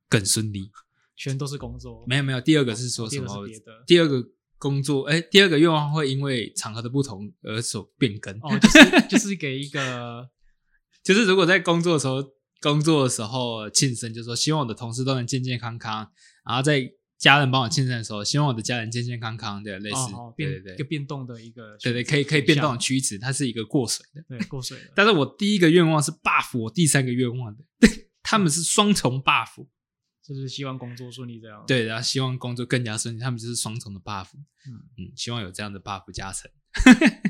[0.09, 0.71] 更顺利。
[1.15, 3.47] 全都是工作，没有没有，第二个是说什么？
[3.85, 8.33] 第二个工作，哎，第二个愿望会因为场合的不同而所变更。
[8.41, 10.27] 哦，就是就是给一个
[11.03, 12.23] 就是如果在工作的时候，
[12.61, 16.09] 工作的时候庆生，就说希望我的同事都能健健康康，
[16.43, 16.91] 然后在
[17.23, 24.21] 家人帮我庆生的时候，希望我的家人健健康康的，类似，变对对对，一个变动的一个对对，可以可以变动的选曲子，它是一个过水的。
[24.27, 27.63] 项对过水的， 但是我第一个愿望是 buff 我第三个愿望的，
[28.21, 29.65] 他们是双重 buff。
[30.21, 34.27] 就是希望工作顺利这样。，对，然后希望工作更加顺利，他们就是双重的 buff。
[34.65, 36.51] 嗯嗯，希望有这样的 buff 加成。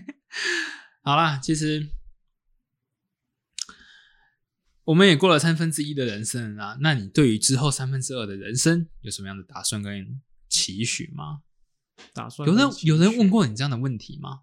[1.03, 1.87] 好啦，其实
[4.85, 6.77] 我们也过了三分之一的人生了啦。
[6.81, 11.43] 那你对于之后三分之二的人生有什么样的打算跟期许吗？
[12.13, 14.41] 打算有人有人问，过你这样的问题吗？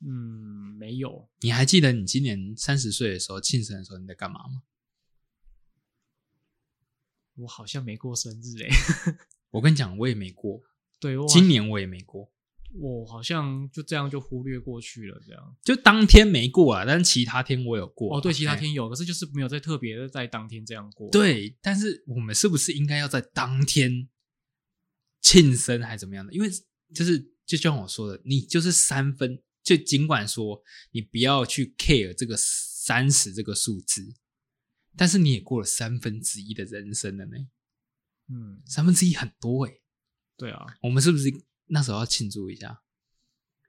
[0.00, 4.62] 嗯，没有，你还记得你今年三十岁的时候庆生的时候你在干嘛吗？
[7.34, 8.70] 我好像没过生日诶。
[9.50, 10.62] 我跟你讲，我也没过，
[10.98, 12.32] 对，我好今年我也没过。
[12.74, 15.56] 我好像就这样就忽略过去了，这样。
[15.62, 18.18] 就当天没过啊，但是其他天我有过啊。
[18.18, 24.08] 哦，对，其他哎天有，可是就是没有在特别的在当天这样过。，对，但是我们是不是应该要在当天
[25.20, 26.32] 庆生还是怎么样的？
[26.32, 26.48] 因为
[26.94, 30.62] 就是就像我说的，你就是三分，就尽管说
[30.92, 34.14] 你不要去 care 这个三十这个数字，
[34.96, 37.36] 但是你也过了三分之一的人生了呢。
[38.28, 39.82] 嗯，三分之一很多诶、
[40.38, 41.28] 对啊，我们是不是
[41.72, 42.80] 那时候要庆祝一下？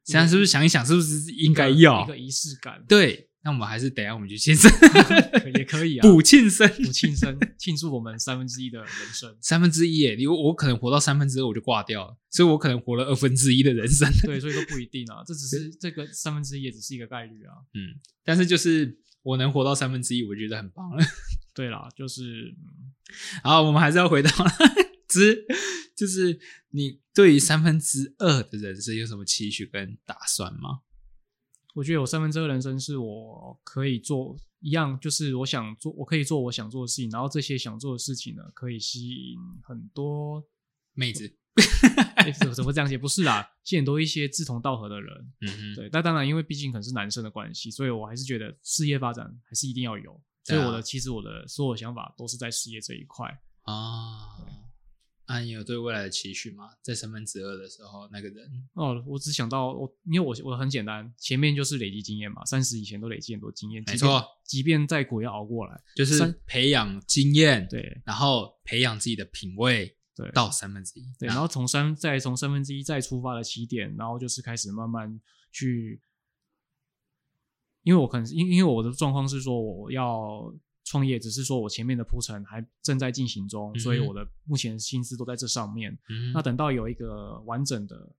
[0.04, 3.30] 现在是不是想一想，是不是应该要一个仪式感，对？
[3.46, 4.72] 那我们还是等一下我们去庆生，
[5.40, 9.36] 可也可以啊，补庆生，补庆生，庆祝我们三分之一的人生。
[9.42, 10.16] 三分之一耶！
[10.16, 14.10] 你我可能活到三分之二我就挂掉了，所以我可能活了二分之一的人生。
[14.24, 17.52] 对，所以都不一定啊，这只是这个三分之一也只是一个概率啊。
[17.74, 21.04] 嗯，但是就是我能活到三分之一，我觉得很棒了。
[21.54, 22.94] 对啦，就是嗯
[23.44, 24.30] 好，我们还是要回到
[25.14, 25.46] 只
[25.96, 26.40] 就是
[26.70, 30.82] 你对于三分之二的人生有什么期许跟打算吗？
[31.76, 40.44] 我觉得我三分之二人生是我可以做一样，就是我想做，我可以做我想做的事情，然后这些想做的事情呢，可以吸引很多。
[40.96, 41.36] 妹子，
[42.18, 42.96] 哎怎么怎么这样写？
[42.96, 45.34] 不是啦，吸引多一些志同道合的人。
[45.42, 50.22] 嗯，对，那当然，因为毕竟可能是男生的关系，所以我还是觉得事业发展还是一定要有。
[50.44, 53.28] 所以我的、其实我的所有想法都是在事业这一块。
[53.64, 54.38] 啊，
[55.26, 56.70] 啊，你有对未来的期许吗？
[56.82, 65.82] 在三分之二的时候，那个人，哦，我只想到我，因为我我很简单，前面就是累积经验嘛，三十以前都累积很多经验，没错，即便再苦也要熬过来。
[65.96, 75.22] 就是培养经验，，对然后培养自己的品味对到三分之一，对，然后从三再从三分之一再出发的起点，然后就是开始慢慢
[75.54, 76.02] 去，
[77.84, 80.54] 因为我可能因因为我的状况是说我要
[80.94, 85.92] 创业，只是说我前面的铺陈还正在进行中，所以我的目前心思都在这上面。
[86.10, 88.16] 嗯那等到有一个完整的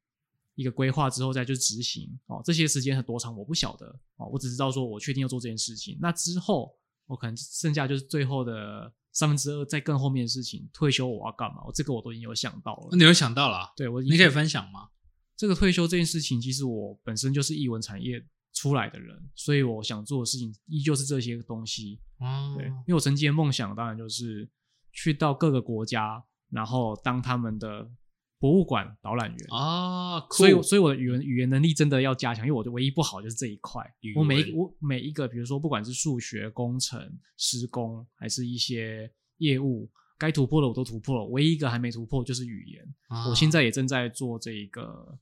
[0.57, 5.97] 一个规划之后再去执行哦，这些时间很多长我不晓得哦，我只知道说我确定要做这件事情。
[6.01, 11.63] 那之后我可能剩下就是最后的三分之二，在更后面的事情，退休我要干嘛？
[11.67, 12.97] 我这个我都已经有想到了。
[12.97, 14.89] 你有想到了啊，对我你可以分享吗？
[15.37, 18.25] 这个退休这件事情，其实我本身就是译文产业
[18.55, 22.01] 出来的人，所以我想做的事情依旧是这些东西。
[22.19, 24.49] 哦对，因为我曾经的梦想当然就是
[24.93, 27.91] 去到各个国家，然后当他们的
[28.39, 29.39] 博物馆导览员。
[29.51, 33.85] 哦，所以，所以我的语言语言能力真的要加强，因为我的唯一不好就是这一块。
[34.15, 42.95] 我每一我每一个，比如说不管是数学、工程、施工，还是一些业务，该突破的我都突破了，唯一一个还没突破就是语言。
[43.09, 45.19] 啊我现在也正在做这一个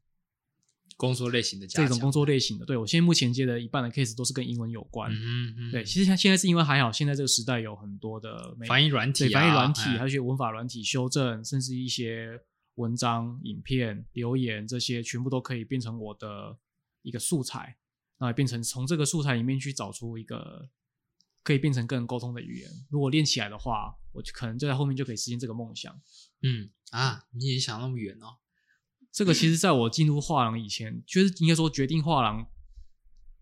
[1.02, 2.64] 工作类型的这种工作类型的。
[2.64, 5.10] 对我现在目前接的一半的 case 都是跟英文有关。
[5.12, 12.40] 嗯嗯，对，其实像现在是因为还好，现在这个时代有很多的翻译软体、翻译软体，哎还有一些文法软体修正，甚至一些
[12.76, 16.56] 文章、影片、留言这些，全部都可以变成我的
[17.02, 17.76] 一个素材，
[18.18, 20.68] 那变成从这个素材里面去找出一个
[21.42, 22.70] 可以变成跟人沟通的语言。
[22.88, 26.00] 如果练起来的话，我就可能就在后面就可以实现这个梦想。
[26.42, 28.38] 嗯啊，你也想那么远哦？
[29.12, 32.46] 这个其实在我进入画廊以前，就是应该说决定画廊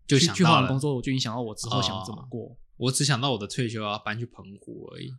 [0.05, 2.57] 去去就想到了画廊工作，我就影响到我之后想怎么哦过。
[2.75, 5.13] 我只想到我的退休要搬去澎湖而已，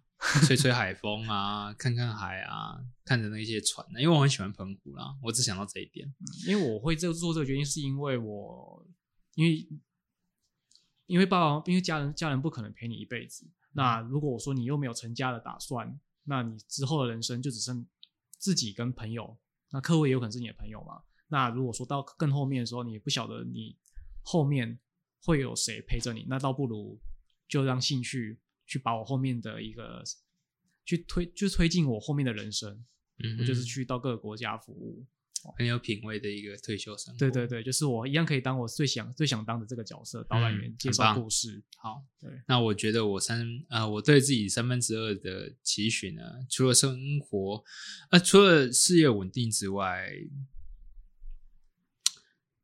[0.45, 5.17] 吹吹海风啊，看看海啊，看着那些船啊，因为我很喜欢澎湖啦。
[5.23, 6.13] 我只想到这一点。
[6.47, 8.85] 因为我会这做这个决定，是因为我
[9.37, 9.67] 因为
[11.07, 13.49] 因为爸爸因为家人家人不可能陪你一辈子。
[13.75, 17.87] 那如果我说你又没有成家的打算，那你之后的人生就只剩
[18.39, 19.39] 自己跟朋友，
[19.73, 21.03] 那客户也有可能是你的朋友嘛。
[21.29, 23.77] 那如果说到更后面的时候，你也不晓得你
[24.23, 24.79] 后面
[25.25, 27.01] 会有谁陪着你，那倒不如
[27.49, 30.05] 就让兴趣去把我后面的一个
[30.85, 32.85] 去推，就推进我后面的人生。
[33.25, 35.07] 嗯，我就是去到各个国家服务。
[35.57, 37.19] 很有品味的一个退休生活。
[37.19, 41.63] 对对对，就是我一样可以当我最想最想当的这个角色，导览员、嗯介绍故事。
[41.77, 47.65] 好，对，那我觉得我三呃，我对自己三分之二的期许呢，除了生活，
[48.11, 50.11] 呃，除了事业稳定之外，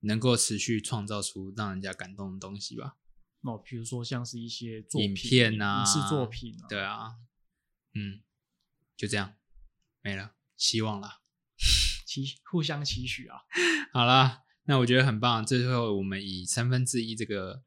[0.00, 2.96] 能够持续创造出让人家感动的东西吧。
[3.40, 7.16] 那比如说像是一些作影品、片啊，影视作品啊，对啊，
[7.94, 8.20] 嗯，
[8.96, 9.34] 就这样
[10.02, 11.20] 没了，希望啦。
[12.24, 13.36] 期互相期许啊。
[13.92, 15.44] 好啦，那我觉得很棒。
[15.44, 17.62] 最后我们以三分之一这个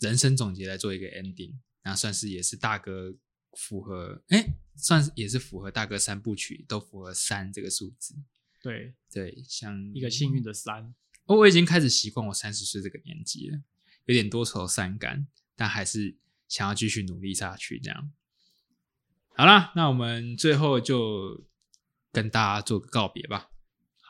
[0.00, 3.14] 人生总结来做一个 ending，那算是也是大哥
[3.52, 8.14] 符合，哎，算是也是符合大哥三部曲都符合三这个数字。
[8.60, 10.94] 对，对，像一个幸运的三。
[11.26, 13.58] 哦，我已经开始习惯我三十岁这个年纪了，
[14.06, 16.16] 有点多愁善感，但还是
[16.48, 17.78] 想要继续努力下去。
[17.78, 18.12] 这样，
[19.36, 21.46] 好啦，那我们最后就
[22.12, 23.50] 跟大家做个告别吧。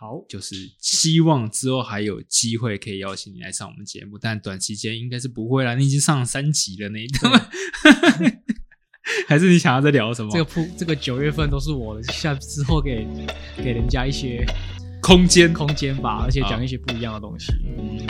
[0.05, 5.75] 好，就是希望之后还有机会可以邀请你来上我们节目，但短期间应该是不会啦。
[5.75, 7.51] 你已经上了三集了那一段，
[9.27, 10.31] 还是你想要再聊什么？
[10.31, 13.07] 这个铺这个九月份都是我下之后给
[13.57, 14.45] 给人家一些
[15.01, 17.51] 空间空间吧，而且讲一些不一样的东西。
[17.79, 18.07] 嗯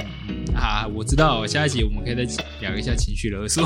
[0.56, 3.62] 啊，我知道，下一集我们可以再聊一下情绪勒索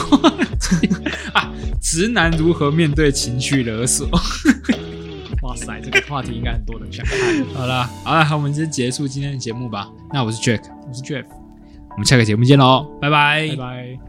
[1.32, 1.50] 啊，
[1.80, 4.06] 直男如何面对情绪勒索。
[5.48, 7.18] 哇塞，这个话题应该很多人想看。
[7.54, 9.88] 好啦，好了，好，我们先结束今天的节目吧。
[10.12, 11.24] 那我是 Jack，我是 Jeff，
[11.92, 14.07] 我们下个节目见喽，拜拜拜拜。